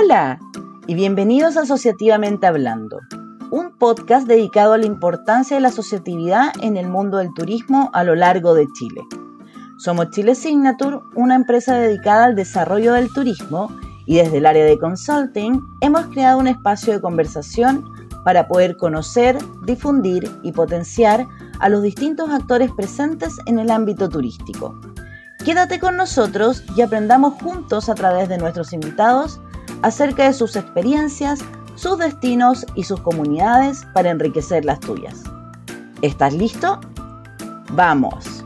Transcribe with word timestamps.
Hola 0.00 0.38
y 0.86 0.94
bienvenidos 0.94 1.56
a 1.56 1.62
Asociativamente 1.62 2.46
Hablando, 2.46 3.00
un 3.50 3.76
podcast 3.76 4.28
dedicado 4.28 4.74
a 4.74 4.78
la 4.78 4.86
importancia 4.86 5.56
de 5.56 5.60
la 5.60 5.70
asociatividad 5.70 6.52
en 6.62 6.76
el 6.76 6.86
mundo 6.86 7.16
del 7.16 7.34
turismo 7.34 7.90
a 7.92 8.04
lo 8.04 8.14
largo 8.14 8.54
de 8.54 8.68
Chile. 8.74 9.00
Somos 9.78 10.10
Chile 10.10 10.36
Signature, 10.36 10.98
una 11.16 11.34
empresa 11.34 11.74
dedicada 11.74 12.26
al 12.26 12.36
desarrollo 12.36 12.92
del 12.92 13.12
turismo 13.12 13.76
y 14.06 14.18
desde 14.18 14.38
el 14.38 14.46
área 14.46 14.64
de 14.64 14.78
consulting 14.78 15.60
hemos 15.80 16.06
creado 16.06 16.38
un 16.38 16.46
espacio 16.46 16.92
de 16.92 17.00
conversación 17.00 17.84
para 18.24 18.46
poder 18.46 18.76
conocer, 18.76 19.36
difundir 19.64 20.30
y 20.44 20.52
potenciar 20.52 21.26
a 21.58 21.68
los 21.68 21.82
distintos 21.82 22.30
actores 22.30 22.70
presentes 22.70 23.36
en 23.46 23.58
el 23.58 23.68
ámbito 23.68 24.08
turístico. 24.08 24.78
Quédate 25.44 25.80
con 25.80 25.96
nosotros 25.96 26.62
y 26.76 26.82
aprendamos 26.82 27.34
juntos 27.42 27.88
a 27.88 27.96
través 27.96 28.28
de 28.28 28.38
nuestros 28.38 28.72
invitados 28.72 29.40
acerca 29.82 30.24
de 30.24 30.32
sus 30.32 30.56
experiencias, 30.56 31.40
sus 31.74 31.98
destinos 31.98 32.66
y 32.74 32.84
sus 32.84 33.00
comunidades 33.00 33.86
para 33.94 34.10
enriquecer 34.10 34.64
las 34.64 34.80
tuyas. 34.80 35.22
¿Estás 36.02 36.34
listo? 36.34 36.80
¡Vamos! 37.72 38.37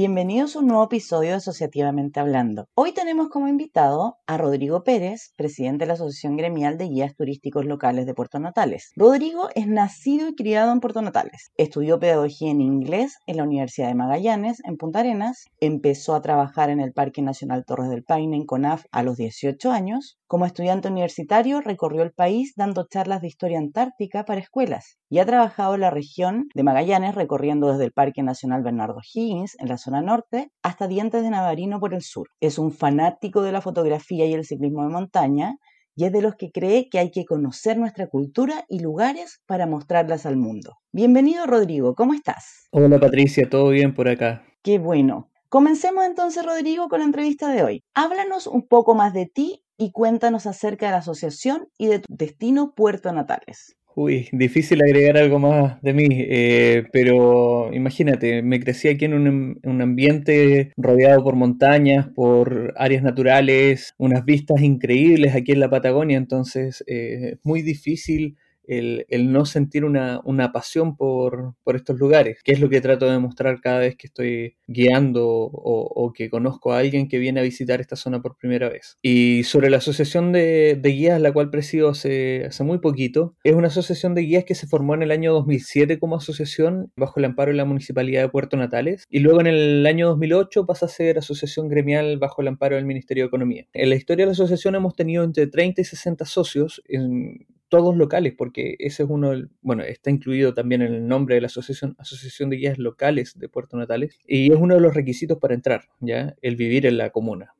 Bienvenidos 0.00 0.56
a 0.56 0.60
un 0.60 0.68
nuevo 0.68 0.84
episodio 0.84 1.28
de 1.28 1.36
Asociativamente 1.36 2.20
Hablando. 2.20 2.64
Hoy 2.74 2.92
tenemos 2.92 3.28
como 3.28 3.48
invitado 3.48 4.16
a 4.26 4.38
Rodrigo 4.38 4.82
Pérez, 4.82 5.34
presidente 5.36 5.82
de 5.82 5.88
la 5.88 5.92
Asociación 5.92 6.38
Gremial 6.38 6.78
de 6.78 6.86
Guías 6.88 7.14
Turísticos 7.14 7.66
Locales 7.66 8.06
de 8.06 8.14
Puerto 8.14 8.38
Natales. 8.38 8.92
Rodrigo 8.96 9.50
es 9.54 9.66
nacido 9.66 10.28
y 10.28 10.34
criado 10.34 10.72
en 10.72 10.80
Puerto 10.80 11.02
Natales. 11.02 11.50
Estudió 11.58 12.00
pedagogía 12.00 12.50
en 12.50 12.62
inglés 12.62 13.18
en 13.26 13.36
la 13.36 13.42
Universidad 13.42 13.88
de 13.88 13.94
Magallanes, 13.94 14.62
en 14.64 14.78
Punta 14.78 15.00
Arenas. 15.00 15.44
Empezó 15.60 16.14
a 16.14 16.22
trabajar 16.22 16.70
en 16.70 16.80
el 16.80 16.94
Parque 16.94 17.20
Nacional 17.20 17.66
Torres 17.66 17.90
del 17.90 18.02
Paine, 18.02 18.34
en 18.38 18.46
CONAF, 18.46 18.86
a 18.92 19.02
los 19.02 19.18
18 19.18 19.70
años. 19.70 20.16
Como 20.26 20.46
estudiante 20.46 20.88
universitario, 20.88 21.60
recorrió 21.60 22.02
el 22.02 22.12
país 22.12 22.54
dando 22.56 22.86
charlas 22.88 23.20
de 23.20 23.26
historia 23.26 23.58
antártica 23.58 24.24
para 24.24 24.40
escuelas 24.40 24.96
y 25.10 25.18
ha 25.18 25.26
trabajado 25.26 25.74
en 25.74 25.80
la 25.80 25.90
región 25.90 26.48
de 26.54 26.62
Magallanes, 26.62 27.16
recorriendo 27.16 27.70
desde 27.70 27.84
el 27.84 27.92
Parque 27.92 28.22
Nacional 28.22 28.62
Bernardo 28.62 29.00
Higgins, 29.02 29.56
en 29.58 29.68
la 29.68 29.76
zona 29.76 29.89
norte, 29.90 30.52
hasta 30.62 30.86
Dientes 30.86 31.22
de 31.22 31.30
Navarino 31.30 31.80
por 31.80 31.92
el 31.92 32.02
sur. 32.02 32.28
Es 32.38 32.58
un 32.58 32.70
fanático 32.70 33.42
de 33.42 33.50
la 33.50 33.60
fotografía 33.60 34.26
y 34.26 34.32
el 34.32 34.44
ciclismo 34.44 34.84
de 34.84 34.90
montaña 34.90 35.56
y 35.96 36.04
es 36.04 36.12
de 36.12 36.22
los 36.22 36.36
que 36.36 36.50
cree 36.50 36.88
que 36.88 36.98
hay 36.98 37.10
que 37.10 37.24
conocer 37.24 37.76
nuestra 37.76 38.06
cultura 38.06 38.64
y 38.68 38.78
lugares 38.78 39.42
para 39.46 39.66
mostrarlas 39.66 40.24
al 40.24 40.36
mundo. 40.36 40.76
Bienvenido 40.92 41.46
Rodrigo, 41.46 41.94
¿cómo 41.94 42.14
estás? 42.14 42.68
Hola 42.70 42.98
Patricia, 43.00 43.50
¿todo 43.50 43.70
bien 43.70 43.92
por 43.92 44.08
acá? 44.08 44.44
Qué 44.62 44.78
bueno. 44.78 45.30
Comencemos 45.48 46.04
entonces 46.04 46.46
Rodrigo 46.46 46.88
con 46.88 47.00
la 47.00 47.06
entrevista 47.06 47.50
de 47.50 47.64
hoy. 47.64 47.82
Háblanos 47.92 48.46
un 48.46 48.68
poco 48.68 48.94
más 48.94 49.12
de 49.12 49.26
ti 49.26 49.64
y 49.76 49.90
cuéntanos 49.90 50.46
acerca 50.46 50.86
de 50.86 50.92
la 50.92 50.98
asociación 50.98 51.68
y 51.76 51.88
de 51.88 51.98
tu 51.98 52.14
destino 52.14 52.72
Puerto 52.74 53.12
Natales. 53.12 53.76
Uy, 53.96 54.28
difícil 54.32 54.80
agregar 54.82 55.18
algo 55.18 55.40
más 55.40 55.82
de 55.82 55.92
mí, 55.92 56.06
eh, 56.10 56.84
pero 56.92 57.72
imagínate, 57.72 58.40
me 58.40 58.60
crecí 58.60 58.88
aquí 58.88 59.04
en 59.04 59.14
un, 59.14 59.82
ambiente 59.82 60.72
rodeado 60.76 61.24
por 61.24 61.34
montañas, 61.34 62.08
por 62.14 62.72
áreas 62.76 63.02
naturales, 63.02 63.94
unas 63.98 64.24
vistas 64.24 64.62
increíbles 64.62 65.34
aquí 65.34 65.52
en 65.52 65.60
la 65.60 65.70
Patagonia, 65.70 66.18
entonces 66.18 66.84
eh, 66.86 67.32
es 67.32 67.38
muy 67.42 67.62
difícil 67.62 68.36
el, 68.70 69.32
no 69.32 69.44
sentir 69.44 69.84
una, 69.84 70.52
pasión 70.52 70.96
por, 70.96 71.54
estos 71.74 71.98
lugares, 71.98 72.40
que 72.42 72.52
es 72.52 72.60
lo 72.60 72.68
que 72.68 72.80
trato 72.80 73.06
de 73.06 73.12
demostrar 73.12 73.60
cada 73.60 73.80
vez 73.80 73.96
que 73.96 74.06
estoy 74.06 74.56
guiando 74.66 75.26
o, 75.26 76.12
que 76.12 76.30
conozco 76.30 76.72
a 76.72 76.78
alguien 76.78 77.08
que 77.08 77.18
viene 77.18 77.40
a 77.40 77.42
visitar 77.42 77.80
esta 77.80 77.96
zona 77.96 78.22
por 78.22 78.36
primera 78.36 78.68
vez. 78.68 78.96
Y 79.02 79.42
sobre 79.44 79.70
la 79.70 79.78
asociación 79.78 80.32
de, 80.32 80.80
guías, 80.82 81.20
la 81.20 81.32
cual 81.32 81.50
presido 81.50 81.90
hace, 81.90 82.44
hace 82.46 82.64
muy 82.64 82.78
poquito, 82.78 83.36
es 83.44 83.54
una 83.54 83.68
asociación 83.68 84.14
de 84.14 84.22
guías 84.22 84.44
que 84.44 84.54
se 84.54 84.66
formó 84.66 84.94
en 84.94 85.02
el 85.02 85.10
año 85.10 85.32
2007 85.32 85.98
como 85.98 86.16
asociación 86.16 86.92
bajo 86.96 87.20
el 87.20 87.26
amparo 87.26 87.50
de 87.50 87.56
la 87.56 87.64
Municipalidad 87.64 88.22
de 88.22 88.28
Puerto 88.28 88.56
Natales 88.56 89.04
y 89.08 89.20
luego 89.20 89.40
en 89.40 89.46
el 89.46 89.86
año 89.86 90.08
2008 90.08 90.66
pasa 90.66 90.86
a 90.86 90.88
ser 90.88 91.18
asociación 91.18 91.68
gremial 91.68 92.18
bajo 92.18 92.42
el 92.42 92.48
amparo 92.48 92.76
del 92.76 92.86
Ministerio 92.86 93.24
de 93.24 93.28
Economía. 93.28 93.66
En 93.72 93.90
la 93.90 93.96
historia 93.96 94.24
de 94.24 94.28
la 94.28 94.32
asociación 94.32 94.74
hemos 94.74 94.94
tenido 94.94 95.24
entre 95.24 95.46
30 95.46 95.80
y 95.80 95.84
60 95.84 96.24
socios 96.24 96.82
en 96.88 97.46
todos 97.70 97.96
locales, 97.96 98.34
porque 98.36 98.76
ese 98.80 99.04
es 99.04 99.08
uno, 99.08 99.32
bueno, 99.62 99.82
está 99.82 100.10
incluido 100.10 100.52
también 100.52 100.82
en 100.82 100.92
el 100.92 101.08
nombre 101.08 101.36
de 101.36 101.40
la 101.40 101.46
asociación, 101.46 101.96
Asociación 101.98 102.50
de 102.50 102.56
Guías 102.56 102.78
Locales 102.78 103.38
de 103.38 103.48
Puerto 103.48 103.78
Natales, 103.78 104.18
y 104.26 104.52
es 104.52 104.58
uno 104.58 104.74
de 104.74 104.80
los 104.82 104.92
requisitos 104.92 105.38
para 105.38 105.54
entrar, 105.54 105.84
¿ya? 106.00 106.34
El 106.42 106.56
vivir 106.56 106.84
en 106.84 106.98
la 106.98 107.10
comuna. 107.10 107.54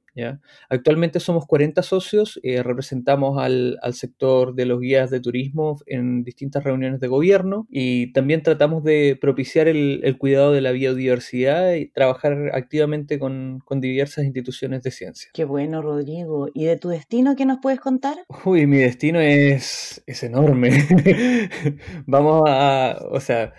Actualmente 0.68 1.20
somos 1.20 1.46
40 1.46 1.82
socios, 1.82 2.40
eh, 2.42 2.62
representamos 2.62 3.38
al, 3.38 3.78
sector 3.92 4.54
de 4.54 4.66
los 4.66 4.80
guías 4.80 5.10
de 5.10 5.20
turismo 5.20 5.76
en 5.86 6.22
distintas 6.22 6.62
reuniones 6.64 7.00
de 7.00 7.08
gobierno 7.08 7.66
y 7.70 8.12
también 8.12 8.42
tratamos 8.42 8.84
de 8.84 9.18
propiciar 9.20 9.68
el, 9.68 10.16
cuidado 10.18 10.52
de 10.52 10.60
la 10.60 10.72
biodiversidad 10.72 11.74
y 11.74 11.88
trabajar 11.88 12.50
activamente 12.54 13.18
con, 13.18 13.62
diversas 13.80 14.24
instituciones 14.24 14.82
de 14.82 14.90
ciencia. 14.90 15.30
Qué 15.32 15.44
bueno, 15.44 15.80
Rodrigo. 15.80 16.48
¿Y 16.52 16.66
de 16.66 16.76
tu 16.76 16.88
destino 16.90 17.34
qué 17.34 17.46
nos 17.46 17.58
puedes 17.62 17.80
contar? 17.80 18.18
Uy, 18.44 18.66
mi 18.66 18.78
destino 18.78 19.20
es, 19.20 20.02
es 20.06 20.22
enorme. 20.22 20.70
Vamos 22.06 22.42
a, 22.46 22.98
o 23.10 23.20
sea, 23.20 23.54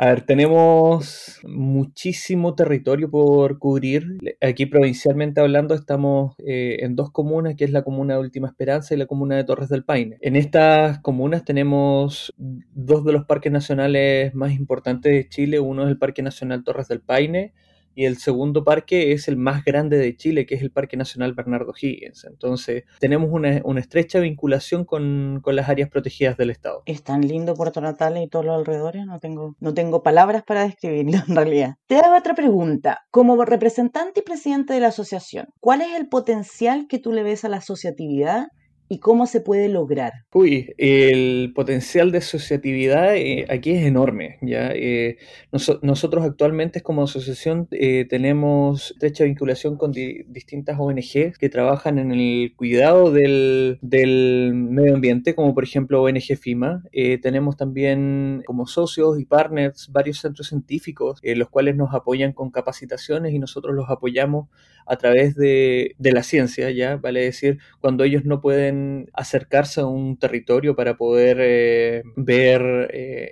a 0.00 0.06
ver, 0.06 0.20
tenemos 0.22 1.40
muchísimo 1.42 2.54
territorio 2.54 3.10
por 3.10 3.58
cubrir. 3.58 4.18
Aquí 4.40 4.66
provincialmente 4.66 5.40
hablando 5.40 5.74
estamos 5.74 6.36
eh, 6.38 6.76
en 6.82 6.94
dos 6.94 7.10
comunas, 7.10 7.56
que 7.56 7.64
es 7.64 7.72
la 7.72 7.82
comuna 7.82 8.14
de 8.14 8.20
Última 8.20 8.46
Esperanza 8.46 8.94
y 8.94 8.96
la 8.96 9.06
comuna 9.06 9.34
de 9.34 9.42
Torres 9.42 9.68
del 9.68 9.84
Paine. 9.84 10.16
En 10.20 10.36
estas 10.36 11.00
comunas 11.00 11.44
tenemos 11.44 12.32
dos 12.36 13.04
de 13.04 13.12
los 13.12 13.24
parques 13.24 13.50
nacionales 13.50 14.32
más 14.36 14.52
importantes 14.52 15.12
de 15.12 15.28
Chile. 15.28 15.58
Uno 15.58 15.82
es 15.82 15.88
el 15.88 15.98
Parque 15.98 16.22
Nacional 16.22 16.62
Torres 16.62 16.86
del 16.86 17.00
Paine 17.00 17.52
y 17.98 18.06
el 18.06 18.18
segundo 18.18 18.62
parque 18.62 19.10
es 19.10 19.26
el 19.26 19.36
más 19.36 19.64
grande 19.64 19.98
de 19.98 20.16
Chile, 20.16 20.46
que 20.46 20.54
es 20.54 20.62
el 20.62 20.70
Parque 20.70 20.96
Nacional 20.96 21.32
Bernardo 21.32 21.72
Higgins. 21.76 22.26
Entonces, 22.26 22.84
tenemos 23.00 23.28
una, 23.32 23.60
estrecha 23.80 24.20
vinculación 24.20 24.84
con, 24.84 25.42
las 25.44 25.68
áreas 25.68 25.90
protegidas 25.90 26.36
del 26.36 26.50
Estado. 26.50 26.84
Es 26.86 27.02
tan 27.02 27.22
lindo 27.22 27.54
Puerto 27.54 27.80
Natales 27.80 28.22
y 28.22 28.28
todos 28.28 28.44
los 28.44 28.56
alrededores, 28.56 29.04
no 29.04 29.18
tengo, 29.18 29.56
no 29.58 29.74
tengo 29.74 30.04
palabras 30.04 30.44
para 30.44 30.62
describirlo 30.62 31.18
en 31.28 31.34
realidad. 31.34 31.74
Te 31.88 31.96
hago 31.96 32.16
otra 32.16 32.36
pregunta. 32.36 33.00
Como 33.10 33.44
representante 33.44 34.20
y 34.20 34.22
presidente 34.22 34.74
de 34.74 34.78
la 34.80 34.88
asociación, 34.88 35.48
¿cuál 35.58 35.80
es 35.80 35.96
el 35.96 36.08
potencial 36.08 36.86
que 36.88 37.00
tú 37.00 37.10
le 37.10 37.24
ves 37.24 37.44
a 37.44 37.48
la 37.48 37.56
asociatividad 37.56 38.46
y 38.88 38.98
cómo 38.98 39.26
se 39.26 39.40
puede 39.40 39.68
lograr? 39.68 40.12
Uy, 40.32 40.74
el 40.78 41.52
potencial 41.54 42.10
de 42.10 42.18
asociatividad 42.18 43.16
eh, 43.16 43.46
aquí 43.50 43.72
es 43.72 43.84
enorme. 43.84 44.38
¿ya? 44.40 44.70
Eh, 44.72 45.18
nosotros 45.52 46.24
actualmente 46.24 46.80
como 46.80 47.02
asociación 47.02 47.68
eh, 47.70 48.06
tenemos 48.08 48.92
estrecha 48.92 49.24
vinculación 49.24 49.76
con 49.76 49.92
distintas 49.92 50.78
ONGs 50.78 51.38
que 51.38 51.48
trabajan 51.50 51.98
en 51.98 52.12
el 52.12 52.54
cuidado 52.56 53.12
del, 53.12 53.78
medio 54.54 54.94
ambiente, 54.94 55.34
como 55.34 55.54
por 55.54 55.64
ejemplo 55.64 56.02
ONG 56.02 56.36
FIMA. 56.40 56.82
tenemos 57.22 57.56
también 57.56 58.42
como 58.46 58.66
socios 58.66 59.20
y 59.20 59.24
partners 59.24 59.90
varios 59.92 60.18
centros 60.20 60.48
científicos, 60.48 61.20
los 61.22 61.48
cuales 61.50 61.76
nos 61.76 61.94
apoyan 61.94 62.32
con 62.32 62.50
capacitaciones 62.50 63.34
y 63.34 63.38
nosotros 63.38 63.74
los 63.74 63.90
apoyamos 63.90 64.48
a 64.88 64.96
través 64.96 65.34
de, 65.36 65.94
de 65.98 66.12
la 66.12 66.22
ciencia, 66.22 66.70
¿ya? 66.70 66.96
Vale 66.96 67.20
decir, 67.20 67.58
cuando 67.80 68.04
ellos 68.04 68.24
no 68.24 68.40
pueden 68.40 69.10
acercarse 69.12 69.82
a 69.82 69.86
un 69.86 70.16
territorio 70.18 70.74
para 70.74 70.96
poder 70.96 71.38
eh, 71.40 72.02
ver 72.16 72.90
eh, 72.92 73.30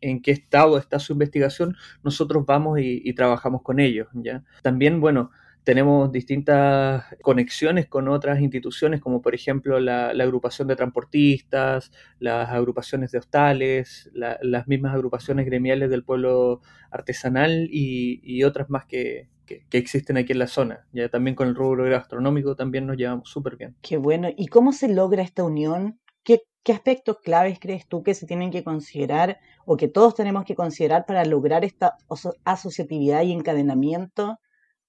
en, 0.00 0.22
qué 0.22 0.30
estado 0.30 0.78
está 0.78 0.98
su 0.98 1.12
investigación, 1.12 1.76
nosotros 2.02 2.46
vamos 2.46 2.78
y, 2.80 3.12
trabajamos 3.14 3.62
con 3.62 3.78
ellos. 3.80 4.08
¿ya? 4.14 4.42
También, 4.62 5.00
bueno, 5.00 5.30
tenemos 5.64 6.12
distintas 6.12 7.04
conexiones 7.22 7.86
con 7.88 8.08
otras 8.08 8.40
instituciones, 8.40 9.00
como 9.00 9.20
por 9.20 9.34
ejemplo 9.34 9.80
la, 9.80 10.08
agrupación 10.10 10.68
de 10.68 10.76
transportistas, 10.76 11.92
las 12.20 12.50
agrupaciones 12.50 13.10
de 13.12 13.18
hostales, 13.18 14.10
las 14.14 14.68
mismas 14.68 14.94
agrupaciones 14.94 15.44
gremiales 15.46 15.90
del 15.90 16.04
pueblo 16.04 16.62
artesanal 16.90 17.68
y 17.70 18.42
otras 18.44 18.70
más 18.70 18.86
que, 18.86 19.28
que, 19.46 19.64
existen 19.70 20.16
aquí 20.16 20.32
en 20.32 20.40
la 20.40 20.46
zona. 20.46 20.86
Ya 20.92 21.08
también 21.08 21.36
con 21.36 21.48
el 21.48 21.54
rubro 21.54 21.84
gastronómico 21.84 22.56
también 22.56 22.86
nos 22.86 22.96
llevamos 22.96 23.30
súper 23.30 23.56
bien. 23.56 23.76
Qué 23.82 23.96
bueno. 23.96 24.28
¿Y 24.36 24.48
cómo 24.48 24.72
se 24.72 24.88
logra 24.88 25.22
esta 25.22 25.44
unión? 25.44 25.98
¿Qué, 26.22 26.42
¿Qué 26.62 26.72
aspectos 26.72 27.18
claves 27.22 27.58
crees 27.60 27.86
tú 27.86 28.02
que 28.02 28.14
se 28.14 28.26
tienen 28.26 28.50
que 28.50 28.64
considerar 28.64 29.38
o 29.64 29.76
que 29.76 29.88
todos 29.88 30.14
tenemos 30.14 30.44
que 30.44 30.54
considerar 30.54 31.06
para 31.06 31.24
lograr 31.24 31.64
esta 31.64 31.96
asociatividad 32.44 33.22
y 33.22 33.32
encadenamiento 33.32 34.38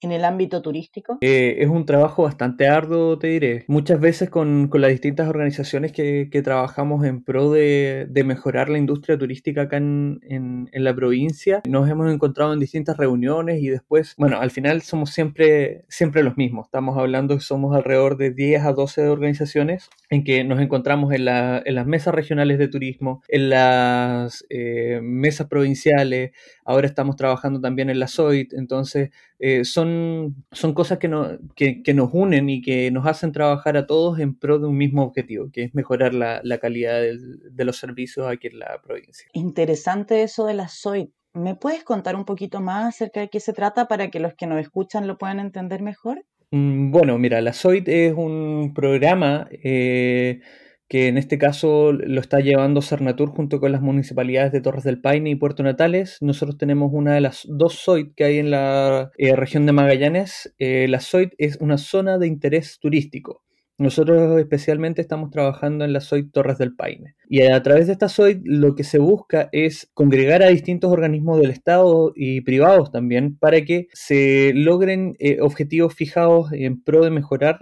en 0.02 0.12
el 0.12 0.26
ámbito 0.26 0.62
turístico? 0.62 1.18
Eh, 1.22 1.58
es 1.60 1.70
un 1.70 1.86
trabajo 1.86 2.24
bastante 2.24 2.68
arduo, 2.68 3.18
te 3.18 3.28
diré. 3.28 3.66
Muchas 3.68 4.00
veces 4.00 4.30
con, 4.30 4.68
con 4.68 4.82
las 4.82 4.92
distintas 4.92 5.28
organizaciones 5.28 5.92
que, 5.92 6.30
que 6.32 6.42
trabajamos 6.42 7.06
en 7.06 7.24
pro 7.24 7.52
de, 7.52 8.08
de, 8.10 8.24
mejorar 8.24 8.70
la 8.70 8.78
industria 8.78 9.18
turística 9.18 9.64
acá 9.64 9.78
en, 9.78 10.20
en, 10.24 10.70
en, 10.72 10.84
la 10.84 10.94
provincia, 10.94 11.62
nos 11.68 11.90
hemos 11.90 12.12
encontrado 12.12 12.54
en 12.54 12.60
distintas 12.60 12.98
reuniones 12.98 13.62
y 13.62 13.70
después, 13.70 14.14
bueno, 14.18 14.40
al 14.40 14.52
final 14.52 14.82
somos 14.82 15.12
siempre, 15.12 15.86
siempre 15.88 16.24
los 16.24 16.38
mismos. 16.38 16.68
Estamos 16.68 16.98
hablando, 16.98 17.40
somos 17.40 17.76
alrededor 17.76 18.18
de 18.18 18.32
10 18.32 18.66
a 18.66 18.74
12 18.74 19.08
organizaciones 19.10 19.90
en 20.10 20.24
que 20.24 20.44
nos 20.44 20.60
encontramos 20.60 21.14
en, 21.14 21.26
la, 21.26 21.62
en 21.66 21.76
las 21.76 21.86
mesas 21.86 22.14
regionales 22.14 22.58
de 22.60 22.68
turismo, 22.68 23.24
en 23.28 23.50
las 23.50 24.46
eh, 24.50 25.00
mesas 25.02 25.48
provinciales, 25.48 26.32
ahora 26.68 26.86
estamos 26.86 27.16
trabajando 27.16 27.62
también 27.62 27.90
en 27.90 28.00
la 28.00 28.08
SOIT, 28.08 28.54
entonces 28.54 29.10
eh, 29.40 29.64
son, 29.64 30.44
son 30.52 30.74
cosas 30.74 31.00
que, 31.00 31.08
no, 31.08 31.40
que, 31.56 31.82
que, 31.82 31.94
nos 31.94 32.10
unen 32.12 32.50
y 32.50 32.62
que 32.62 32.92
nos 32.92 33.08
hacen 33.08 33.32
trabajar 33.32 33.78
a 33.78 33.88
todos 33.88 34.20
en 34.20 34.38
pro 34.38 34.60
de 34.60 34.68
un 34.68 34.78
mismo 34.78 35.04
objetivo, 35.04 35.50
que 35.50 35.64
es 35.64 35.74
mejorar 35.74 36.14
la, 36.14 36.42
la 36.44 36.58
calidad 36.58 37.00
de, 37.00 37.18
de 37.50 37.66
los 37.66 37.78
servicios 37.78 38.28
aquí 38.28 38.48
en 38.48 38.60
la 38.60 38.82
provincia. 38.84 39.28
Interesante 39.32 40.24
eso 40.24 40.46
de 40.46 40.56
la 40.56 40.68
SOIT. 40.68 41.10
¿Me 41.34 41.56
puedes 41.56 41.86
contar 41.86 42.18
un 42.18 42.26
poquito 42.26 42.60
más 42.60 42.96
acerca 42.96 43.22
de 43.22 43.30
qué 43.30 43.40
se 43.40 43.54
trata 43.54 43.88
para 43.88 44.10
que 44.10 44.20
los 44.20 44.34
que 44.34 44.46
nos 44.46 44.60
escuchan 44.60 45.08
lo 45.08 45.18
puedan 45.18 45.40
entender 45.40 45.82
mejor? 45.82 46.26
Mm, 46.52 46.92
bueno, 46.92 47.18
mira, 47.18 47.40
la 47.40 47.54
SOIT 47.54 47.88
es 47.88 48.14
un 48.14 48.74
programa 48.74 49.48
eh, 49.52 50.42
que 50.88 51.08
en 51.08 51.18
este 51.18 51.38
caso 51.38 51.92
lo 51.92 52.22
está 52.22 52.40
llevando 52.40 52.82
Cernatur 52.82 53.30
junto 53.30 53.60
con 53.60 53.72
las 53.72 53.82
municipalidades 53.82 54.52
de 54.52 54.62
Torres 54.62 54.84
del 54.84 55.02
Paine 55.02 55.30
y 55.30 55.36
Puerto 55.36 55.64
Natales. 55.64 56.18
Nosotros 56.22 56.58
tenemos 56.58 56.92
una 56.94 57.14
de 57.14 57.22
las 57.22 57.46
dos 57.50 57.76
SOIT 57.76 58.14
que 58.16 58.24
hay 58.24 58.38
en 58.40 58.52
la 58.52 59.12
eh, 59.18 59.36
región 59.36 59.66
de 59.66 59.74
Magallanes. 59.74 60.54
Eh, 60.60 60.88
la 60.88 61.00
SOIT 61.00 61.34
es 61.38 61.58
una 61.60 61.78
zona 61.78 62.18
de 62.18 62.28
interés 62.28 62.80
turístico. 62.80 63.44
Nosotros 63.80 64.40
especialmente 64.40 65.02
estamos 65.02 65.30
trabajando 65.30 65.86
en 65.86 65.94
la 65.94 66.02
SOIT 66.02 66.32
Torres 66.32 66.58
del 66.58 66.76
Paine. 66.76 67.16
Y 67.30 67.44
a 67.44 67.62
través 67.62 67.86
de 67.86 67.94
esta 67.94 68.10
SOIT 68.10 68.42
lo 68.44 68.74
que 68.74 68.84
se 68.84 68.98
busca 68.98 69.50
es 69.52 69.90
congregar 69.94 70.42
a 70.42 70.48
distintos 70.48 70.92
organismos 70.92 71.40
del 71.40 71.52
Estado 71.52 72.12
y 72.16 72.42
privados 72.42 72.92
también 72.92 73.38
para 73.38 73.64
que 73.66 73.88
se 73.94 74.52
logren 74.56 75.16
eh, 75.20 75.42
objetivos 75.42 75.94
fijados 75.94 76.52
en 76.54 76.82
pro 76.82 77.04
de 77.04 77.12
mejorar 77.12 77.60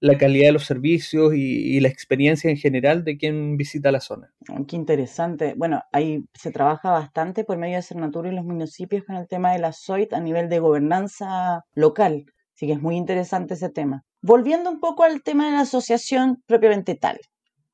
la 0.00 0.16
calidad 0.16 0.46
de 0.46 0.52
los 0.52 0.64
servicios 0.64 1.34
y, 1.34 1.78
la 1.80 1.88
experiencia 1.88 2.48
en 2.48 2.56
general 2.56 3.04
de 3.04 3.18
quien 3.18 3.58
visita 3.58 3.92
la 3.92 4.00
zona. 4.00 4.32
Oh, 4.48 4.64
qué 4.66 4.76
interesante. 4.76 5.54
Bueno, 5.56 5.82
ahí 5.92 6.24
se 6.32 6.52
trabaja 6.52 6.90
bastante 6.90 7.44
por 7.44 7.58
medio 7.58 7.76
de 7.76 7.82
Cernatura 7.82 8.30
y 8.30 8.34
los 8.34 8.44
municipios 8.44 9.04
con 9.04 9.16
el 9.16 9.28
tema 9.28 9.52
de 9.52 9.58
la 9.58 9.72
SOIT 9.72 10.14
a 10.14 10.20
nivel 10.20 10.48
de 10.48 10.60
gobernanza 10.60 11.64
local. 11.74 12.24
Así 12.54 12.66
que 12.66 12.72
es 12.72 12.80
muy 12.80 12.96
interesante 12.96 13.54
ese 13.54 13.68
tema. 13.68 14.04
Volviendo 14.26 14.70
un 14.70 14.80
poco 14.80 15.02
al 15.02 15.22
tema 15.22 15.44
de 15.44 15.52
la 15.52 15.60
asociación 15.60 16.42
propiamente 16.46 16.94
tal, 16.94 17.20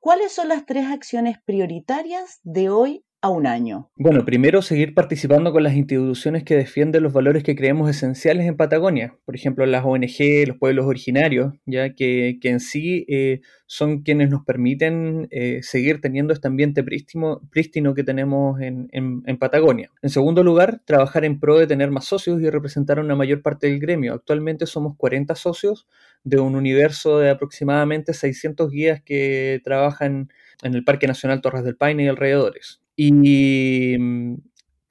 ¿cuáles 0.01 0.33
son 0.33 0.49
las 0.49 0.67
tres 0.67 0.87
acciones 0.87 1.37
prioritarias 1.45 2.41
de 2.43 2.71
hoy 2.71 3.05
a 3.23 3.29
un 3.29 3.47
año? 3.47 3.91
Bueno, 3.97 4.25
primero 4.25 4.63
seguir 4.63 4.95
participando 4.95 5.53
con 5.53 5.63
las 5.63 5.75
instituciones 5.75 6.43
que 6.43 6.57
defienden 6.57 7.03
los 7.03 7.13
valores 7.13 7.43
que 7.43 7.55
creemos 7.55 7.91
esenciales 7.91 8.47
en 8.47 8.57
Patagonia, 8.57 9.17
por 9.27 9.35
ejemplo 9.35 9.67
las 9.67 9.85
ONG, 9.85 10.47
los 10.47 10.57
pueblos 10.57 10.87
originarios, 10.87 11.53
ya 11.67 11.95
que, 11.95 12.39
en 12.43 12.61
sí 12.61 13.05
eh, 13.09 13.41
son 13.67 14.03
quienes 14.03 14.31
nos 14.31 14.45
permiten 14.45 15.29
eh, 15.31 15.61
seguir 15.63 16.01
teniendo 16.01 16.33
este 16.33 16.49
ambiente 16.49 16.83
prístino, 16.83 17.95
que 17.95 18.05
tenemos 18.05 18.61
en, 18.61 18.89
Patagonia. 19.39 19.91
En 20.03 20.11
segundo 20.11 20.43
lugar, 20.43 20.81
trabajar 20.85 21.25
en 21.25 21.39
pro 21.39 21.59
de 21.59 21.67
tener 21.67 21.91
más 21.91 22.05
socios 22.05 22.41
y 22.43 22.51
representar 22.51 22.99
una 22.99 23.15
mayor 23.15 23.43
parte 23.43 23.69
del 23.69 23.79
gremio. 23.79 24.15
Actualmente 24.15 24.67
somos 24.67 24.97
40 24.97 25.35
socios 25.35 25.87
de 26.25 26.41
un 26.41 26.57
universo 26.57 27.19
de 27.19 27.31
aproximadamente 27.31 28.13
600 28.13 28.71
guías 28.71 29.03
que 29.03 29.61
trabajan 29.65 30.29
en 30.63 30.75
el 30.75 30.85
Parque 30.85 31.07
Nacional 31.07 31.41
Torres 31.41 31.65
del 31.65 31.77
Paine 31.77 32.05
y 32.05 32.09
alrededores. 32.09 32.81
Y 33.03 33.97
mm, 33.99 34.37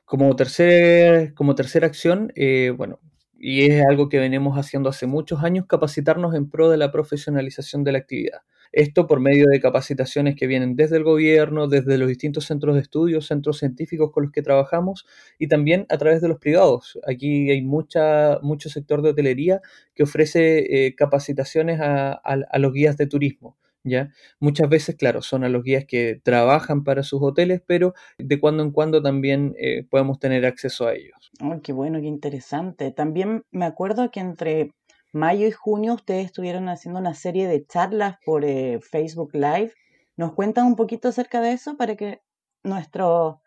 como, 0.03 0.35
tercer, 0.35 1.35
como 1.35 1.53
tercera 1.53 1.85
acción, 1.85 2.31
eh, 2.35 2.73
bueno, 2.75 2.99
y 3.37 3.61
es 3.65 3.85
algo 3.85 4.09
que 4.09 4.17
venimos 4.17 4.57
haciendo 4.57 4.89
hace 4.89 5.05
muchos 5.05 5.43
años, 5.43 5.67
capacitarnos 5.67 6.33
en 6.33 6.49
pro 6.49 6.71
de 6.71 6.77
la 6.77 6.91
profesionalización 6.91 7.83
de 7.83 7.91
la 7.91 7.99
actividad. 7.99 8.39
Esto 8.71 9.05
por 9.05 9.19
medio 9.19 9.45
de 9.51 9.59
capacitaciones 9.59 10.35
que 10.35 10.47
vienen 10.47 10.75
desde 10.75 10.97
el 10.97 11.03
gobierno, 11.03 11.67
desde 11.67 11.99
los 11.99 12.07
distintos 12.07 12.45
centros 12.45 12.73
de 12.75 12.81
estudio, 12.81 13.21
centros 13.21 13.59
científicos 13.59 14.09
con 14.11 14.23
los 14.23 14.31
que 14.31 14.41
trabajamos 14.41 15.05
y 15.37 15.47
también 15.47 15.85
a 15.89 15.99
través 15.99 16.19
de 16.19 16.29
los 16.29 16.39
privados. 16.39 16.97
Aquí 17.07 17.51
hay 17.51 17.61
mucha, 17.61 18.39
mucho 18.41 18.69
sector 18.69 19.03
de 19.03 19.11
hotelería 19.11 19.61
que 19.93 20.01
ofrece 20.01 20.87
eh, 20.87 20.95
capacitaciones 20.95 21.79
a, 21.79 22.13
a, 22.13 22.21
a 22.23 22.57
los 22.57 22.73
guías 22.73 22.97
de 22.97 23.05
turismo. 23.05 23.55
¿Ya? 23.83 24.09
Muchas 24.39 24.69
veces, 24.69 24.95
claro, 24.95 25.21
son 25.21 25.43
a 25.43 25.49
los 25.49 25.63
guías 25.63 25.85
que 25.85 26.19
trabajan 26.23 26.83
para 26.83 27.03
sus 27.03 27.21
hoteles, 27.21 27.61
pero 27.65 27.93
de 28.17 28.39
cuando 28.39 28.63
en 28.63 28.71
cuando 28.71 29.01
también 29.01 29.55
eh, 29.57 29.85
podemos 29.89 30.19
tener 30.19 30.45
acceso 30.45 30.87
a 30.87 30.93
ellos. 30.93 31.31
Oh, 31.41 31.59
qué 31.61 31.73
bueno, 31.73 31.99
qué 31.99 32.07
interesante. 32.07 32.91
También 32.91 33.43
me 33.51 33.65
acuerdo 33.65 34.11
que 34.11 34.19
entre 34.19 34.71
mayo 35.11 35.47
y 35.47 35.51
junio 35.51 35.93
ustedes 35.93 36.25
estuvieron 36.25 36.69
haciendo 36.69 36.99
una 36.99 37.13
serie 37.13 37.47
de 37.47 37.65
charlas 37.65 38.17
por 38.25 38.45
eh, 38.45 38.79
Facebook 38.81 39.31
Live. 39.33 39.73
¿Nos 40.17 40.33
cuentan 40.33 40.65
un 40.67 40.75
poquito 40.75 41.07
acerca 41.07 41.41
de 41.41 41.53
eso 41.53 41.77
para 41.77 41.95
que 41.95 42.21
nuestro 42.63 43.41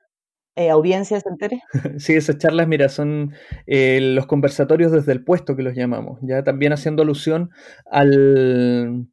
eh, 0.56 0.70
audiencia 0.70 1.20
se 1.20 1.28
entere? 1.28 1.62
Sí, 1.98 2.14
esas 2.14 2.38
charlas, 2.38 2.68
mira, 2.68 2.88
son 2.88 3.32
eh, 3.66 4.00
los 4.00 4.26
conversatorios 4.26 4.92
desde 4.92 5.12
el 5.12 5.24
puesto 5.24 5.56
que 5.56 5.62
los 5.62 5.74
llamamos, 5.74 6.18
ya 6.22 6.42
también 6.42 6.72
haciendo 6.72 7.02
alusión 7.02 7.50
al, 7.86 9.06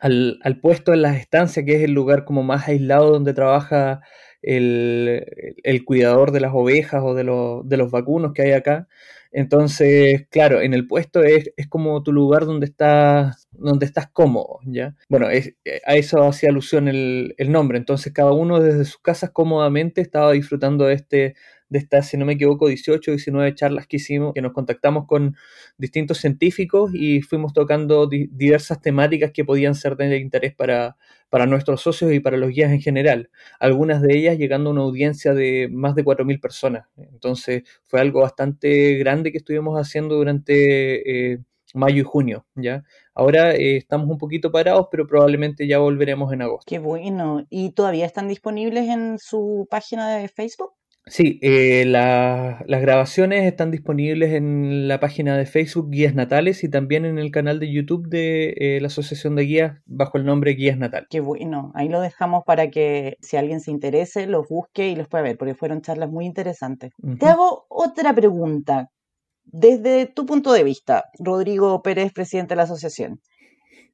al, 0.00 0.38
al, 0.42 0.60
puesto 0.60 0.92
en 0.94 1.02
las 1.02 1.16
estancias, 1.18 1.64
que 1.64 1.76
es 1.76 1.82
el 1.82 1.92
lugar 1.92 2.24
como 2.24 2.42
más 2.42 2.68
aislado 2.68 3.10
donde 3.10 3.34
trabaja 3.34 4.00
el, 4.42 5.24
el 5.62 5.84
cuidador 5.84 6.32
de 6.32 6.40
las 6.40 6.52
ovejas 6.54 7.02
o 7.04 7.14
de, 7.14 7.24
lo, 7.24 7.62
de, 7.64 7.76
los 7.76 7.90
vacunos 7.90 8.32
que 8.32 8.42
hay 8.42 8.52
acá. 8.52 8.88
Entonces, 9.32 10.26
claro, 10.30 10.60
en 10.60 10.74
el 10.74 10.86
puesto 10.86 11.22
es, 11.22 11.52
es 11.56 11.68
como 11.68 12.02
tu 12.02 12.12
lugar 12.12 12.46
donde 12.46 12.66
estás, 12.66 13.48
donde 13.52 13.86
estás 13.86 14.08
cómodo, 14.10 14.60
¿ya? 14.64 14.94
Bueno, 15.08 15.28
es, 15.28 15.54
a 15.86 15.96
eso 15.96 16.22
hacía 16.24 16.50
alusión 16.50 16.88
el, 16.88 17.34
nombre. 17.48 17.78
Entonces, 17.78 18.12
cada 18.12 18.32
uno 18.32 18.60
desde 18.60 18.84
sus 18.84 18.98
casas 18.98 19.30
cómodamente 19.30 20.00
estaba 20.00 20.32
disfrutando 20.32 20.86
de 20.86 20.94
este, 20.94 21.34
de 21.68 21.78
estas, 21.78 22.08
si 22.08 22.16
no 22.16 22.24
me 22.26 22.34
equivoco, 22.34 22.68
18 22.68 23.10
o 23.10 23.14
19 23.14 23.54
charlas 23.54 23.86
que 23.86 23.96
hicimos, 23.96 24.34
que 24.34 24.42
nos 24.42 24.52
contactamos 24.52 25.06
con 25.06 25.36
distintos 25.78 26.18
científicos 26.18 26.92
y 26.94 27.22
fuimos 27.22 27.52
tocando 27.52 28.06
di 28.06 28.28
diversas 28.32 28.80
temáticas 28.80 29.32
que 29.32 29.44
podían 29.44 29.74
ser 29.74 29.96
de 29.96 30.16
interés 30.18 30.54
para, 30.54 30.96
para 31.28 31.46
nuestros 31.46 31.80
socios 31.82 32.12
y 32.12 32.20
para 32.20 32.36
los 32.36 32.50
guías 32.50 32.70
en 32.70 32.80
general. 32.80 33.30
Algunas 33.58 34.00
de 34.00 34.16
ellas 34.16 34.38
llegando 34.38 34.70
a 34.70 34.72
una 34.72 34.82
audiencia 34.82 35.34
de 35.34 35.68
más 35.70 35.94
de 35.96 36.04
4.000 36.04 36.40
personas. 36.40 36.86
Entonces 36.96 37.64
fue 37.86 38.00
algo 38.00 38.20
bastante 38.20 38.94
grande 38.94 39.32
que 39.32 39.38
estuvimos 39.38 39.76
haciendo 39.76 40.14
durante... 40.14 41.32
Eh, 41.32 41.38
mayo 41.74 42.00
y 42.00 42.04
junio, 42.04 42.46
¿ya? 42.54 42.84
Ahora 43.20 43.54
eh, 43.54 43.76
estamos 43.76 44.08
un 44.08 44.16
poquito 44.16 44.50
parados, 44.50 44.86
pero 44.90 45.06
probablemente 45.06 45.68
ya 45.68 45.78
volveremos 45.78 46.32
en 46.32 46.40
agosto. 46.40 46.64
Qué 46.66 46.78
bueno. 46.78 47.44
¿Y 47.50 47.72
todavía 47.72 48.06
están 48.06 48.28
disponibles 48.28 48.88
en 48.88 49.18
su 49.18 49.68
página 49.70 50.16
de 50.16 50.26
Facebook? 50.28 50.70
Sí, 51.04 51.38
eh, 51.42 51.84
la, 51.86 52.64
las 52.66 52.80
grabaciones 52.80 53.44
están 53.44 53.70
disponibles 53.70 54.32
en 54.32 54.88
la 54.88 55.00
página 55.00 55.36
de 55.36 55.44
Facebook 55.44 55.90
Guías 55.90 56.14
Natales 56.14 56.64
y 56.64 56.70
también 56.70 57.04
en 57.04 57.18
el 57.18 57.30
canal 57.30 57.60
de 57.60 57.70
YouTube 57.70 58.08
de 58.08 58.54
eh, 58.56 58.80
la 58.80 58.86
Asociación 58.86 59.36
de 59.36 59.42
Guías 59.42 59.78
bajo 59.84 60.16
el 60.16 60.24
nombre 60.24 60.52
Guías 60.52 60.78
Natal. 60.78 61.06
Qué 61.10 61.20
bueno, 61.20 61.72
ahí 61.74 61.90
lo 61.90 62.00
dejamos 62.00 62.44
para 62.46 62.70
que 62.70 63.18
si 63.20 63.36
alguien 63.36 63.60
se 63.60 63.70
interese 63.70 64.28
los 64.28 64.48
busque 64.48 64.88
y 64.88 64.96
los 64.96 65.08
pueda 65.08 65.24
ver, 65.24 65.36
porque 65.36 65.54
fueron 65.54 65.82
charlas 65.82 66.08
muy 66.08 66.24
interesantes. 66.24 66.92
Uh 67.02 67.10
-huh. 67.10 67.18
Te 67.18 67.26
hago 67.26 67.66
otra 67.68 68.14
pregunta. 68.14 68.88
Desde 69.52 70.06
tu 70.06 70.26
punto 70.26 70.52
de 70.52 70.62
vista, 70.62 71.06
Rodrigo 71.18 71.82
Pérez, 71.82 72.12
presidente 72.12 72.50
de 72.50 72.56
la 72.56 72.62
asociación, 72.62 73.20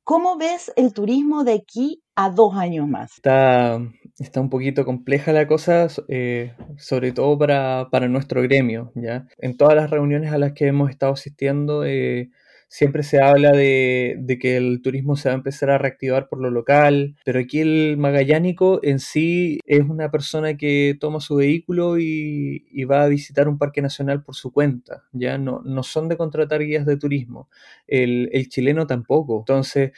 ¿cómo 0.05 0.37
ves 0.37 0.71
el 0.77 0.93
turismo 0.93 1.45
de 1.45 1.55
aquí 1.55 2.03
a 2.15 2.29
dos 2.29 2.55
años 2.57 2.87
más? 2.87 3.13
Está, 3.17 3.81
está 4.19 4.41
un 4.41 4.51
poquito 4.51 4.85
compleja 4.85 5.33
la 5.33 5.47
cosa, 5.47 5.89
eh, 6.09 6.55
sobre 6.77 7.13
todo 7.13 7.39
para, 7.39 7.89
para, 7.91 8.07
nuestro 8.09 8.43
gremio. 8.43 8.93
¿ya? 8.95 9.27
En 9.39 9.57
todas 9.57 9.75
las 9.75 9.89
reuniones 9.89 10.31
a 10.33 10.39
las 10.39 10.53
que 10.53 10.67
hemos 10.67 10.91
estado 10.91 11.15
asistiendo, 11.15 11.85
eh, 11.85 12.31
siempre 12.69 13.03
se 13.03 13.21
habla 13.21 13.53
de, 13.53 14.17
de, 14.19 14.39
que 14.39 14.57
el 14.57 14.83
turismo 14.83 15.17
se 15.17 15.29
va 15.29 15.35
a 15.35 15.39
empezar 15.39 15.71
a 15.71 15.79
reactivar 15.79 16.29
por 16.29 16.41
lo 16.41 16.51
local, 16.51 17.17
pero 17.25 17.39
aquí 17.41 17.61
el 17.61 17.97
magallánico 17.97 18.81
en 18.83 18.99
sí 18.99 19.61
es 19.67 19.81
una 19.81 20.11
persona 20.11 20.57
que 20.57 20.97
toma 21.01 21.21
su 21.21 21.37
vehículo 21.37 21.99
y, 21.99 22.67
y 22.71 22.85
va 22.85 23.05
a 23.05 23.09
visitar 23.09 23.49
un 23.49 23.59
parque 23.59 23.83
nacional 23.83 24.23
por 24.23 24.35
su 24.35 24.53
cuenta, 24.53 25.05
ya 25.13 25.39
no, 25.39 25.63
no 25.65 25.83
son 25.83 26.09
de 26.09 26.17
contratar 26.17 26.63
guías 26.63 26.87
de 26.87 26.97
turismo, 26.97 27.49
el, 27.87 28.29
el 28.33 28.49
chileno 28.49 28.87
tampoco, 28.87 29.39
entonces 29.39 29.93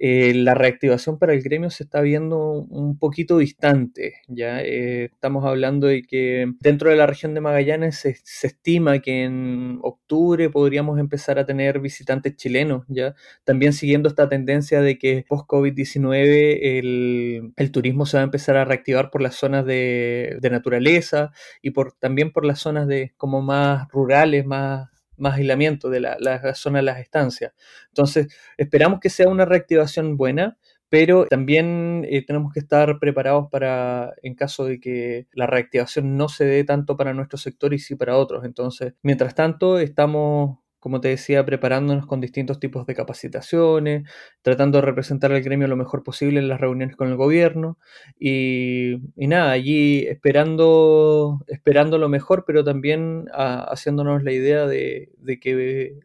eh, 0.00 0.32
la 0.34 0.54
reactivación 0.54 1.18
para 1.18 1.32
el 1.32 1.42
gremio 1.42 1.70
se 1.70 1.82
está 1.82 2.00
viendo 2.00 2.52
un 2.52 2.98
poquito 2.98 3.38
distante. 3.38 4.14
Ya 4.28 4.62
eh, 4.62 5.06
estamos 5.06 5.44
hablando 5.44 5.88
de 5.88 6.02
que 6.02 6.52
dentro 6.60 6.90
de 6.90 6.96
la 6.96 7.06
región 7.06 7.34
de 7.34 7.40
Magallanes 7.40 7.98
se, 7.98 8.16
estima 8.46 9.00
que 9.00 9.24
en 9.24 9.80
octubre 9.82 10.50
podríamos 10.50 11.00
empezar 11.00 11.38
a 11.40 11.46
tener 11.46 11.80
visitantes 11.80 12.36
chilenos. 12.36 12.84
Ya 12.88 13.14
también 13.44 13.72
siguiendo 13.72 14.08
esta 14.08 14.28
tendencia 14.28 14.80
de 14.82 14.98
que 14.98 15.24
post 15.28 15.48
COVID-19 15.48 16.58
el, 16.62 17.52
el, 17.56 17.72
turismo 17.72 18.06
se 18.06 18.18
va 18.18 18.22
a 18.22 18.24
empezar 18.24 18.56
a 18.56 18.64
reactivar 18.64 19.10
por 19.10 19.20
las 19.20 19.34
zonas 19.34 19.66
de, 19.66 20.38
de 20.40 20.50
naturaleza 20.50 21.32
y 21.60 21.70
por 21.72 21.92
también 21.94 22.32
por 22.32 22.44
las 22.44 22.60
zonas 22.60 22.86
de 22.86 23.14
como 23.16 23.42
más 23.42 23.88
rurales, 23.88 24.46
más 24.46 24.88
más 25.18 25.34
aislamiento 25.34 25.90
de 25.90 26.00
la, 26.00 26.54
zona 26.54 26.78
de 26.78 26.84
las 26.84 26.98
estancias. 26.98 27.52
Entonces, 27.88 28.28
esperamos 28.56 29.00
que 29.00 29.10
sea 29.10 29.28
una 29.28 29.44
reactivación 29.44 30.16
buena, 30.16 30.58
pero 30.88 31.26
también 31.26 32.06
eh, 32.08 32.24
tenemos 32.24 32.52
que 32.52 32.60
estar 32.60 32.98
preparados 32.98 33.48
para, 33.50 34.14
en 34.22 34.34
caso 34.34 34.64
de 34.64 34.80
que 34.80 35.26
la 35.32 35.46
reactivación 35.46 36.16
no 36.16 36.28
se 36.28 36.44
dé 36.44 36.64
tanto 36.64 36.96
para 36.96 37.12
nuestro 37.14 37.38
sector 37.38 37.74
y 37.74 37.78
sí 37.78 37.94
para 37.94 38.16
otros. 38.16 38.44
Entonces, 38.44 38.94
mientras 39.02 39.34
tanto, 39.34 39.78
estamos 39.78 40.58
como 40.78 41.00
te 41.00 41.08
decía, 41.08 41.44
preparándonos 41.44 42.06
con 42.06 42.20
distintos 42.20 42.60
tipos 42.60 42.86
de 42.86 42.94
capacitaciones, 42.94 44.08
tratando 44.42 44.78
de 44.78 44.82
representar 44.82 45.32
al 45.32 45.42
gremio 45.42 45.66
lo 45.68 45.76
mejor 45.76 46.02
posible 46.02 46.40
en 46.40 46.48
las 46.48 46.60
reuniones 46.60 46.96
con 46.96 47.08
el 47.08 47.16
gobierno 47.16 47.78
y, 48.18 48.96
nada, 49.16 49.50
allí 49.50 50.06
esperando, 50.06 51.40
esperando 51.48 51.98
lo 51.98 52.08
mejor, 52.08 52.44
pero 52.46 52.64
también 52.64 53.26
ah, 53.32 53.66
haciéndonos 53.70 54.22
la 54.22 54.32
idea 54.32 54.66
de, 54.66 55.10
que 55.40 55.98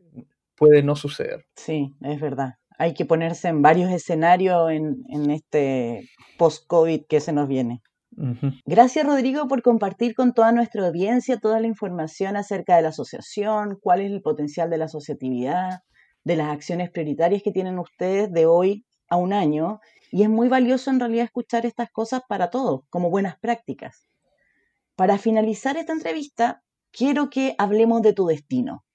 puede 0.56 0.84
no 0.84 0.96
suceder. 0.96 1.46
Sí, 1.56 1.94
es 2.02 2.20
verdad. 2.20 2.56
Hay 2.80 2.94
que 2.94 3.06
ponerse 3.06 3.50
en 3.50 3.62
varios 3.62 3.92
escenarios 3.92 4.72
en, 4.72 5.04
en 5.10 5.30
este 5.30 6.10
post-COVID 6.38 7.06
que 7.08 7.20
se 7.20 7.32
nos 7.32 7.48
viene. 7.48 7.82
Gracias 8.66 9.06
Rodrigo 9.06 9.48
por 9.48 9.62
compartir 9.62 10.16
con 10.16 10.34
toda 10.34 10.52
nuestra 10.52 10.88
audiencia 10.88 11.40
toda 11.40 11.60
la 11.60 11.68
información 11.68 12.36
acerca 12.36 12.76
de 12.76 12.82
la 12.82 12.90
asociación, 12.90 13.78
cuál 13.82 14.02
es 14.02 14.12
el 14.12 14.22
potencial 14.22 14.70
de 14.70 14.78
la 14.78 14.86
asociatividad, 14.86 15.80
de 16.24 16.36
las 16.36 16.50
acciones 16.50 16.90
prioritarias 16.92 17.44
que 17.44 17.52
tienen 17.52 17.80
ustedes 17.80 18.32
de 18.32 18.46
hoy 18.46 18.86
a 19.10 19.18
un 19.18 19.34
año. 19.34 19.80
Y 20.12 20.24
es 20.24 20.30
muy 20.30 20.48
valioso 20.48 20.92
en 20.92 21.00
realidad 21.00 21.26
escuchar 21.26 21.66
estas 21.66 21.90
cosas 21.92 22.22
para 22.28 22.50
todos, 22.50 22.82
como 22.90 23.10
buenas 23.10 23.38
prácticas. 23.40 24.08
Para 24.96 25.18
finalizar 25.18 25.76
esta 25.78 25.94
entrevista, 25.94 26.62
quiero 26.92 27.30
que 27.30 27.56
hablemos 27.58 28.02
de 28.04 28.14
tu 28.14 28.28
destino. 28.28 28.86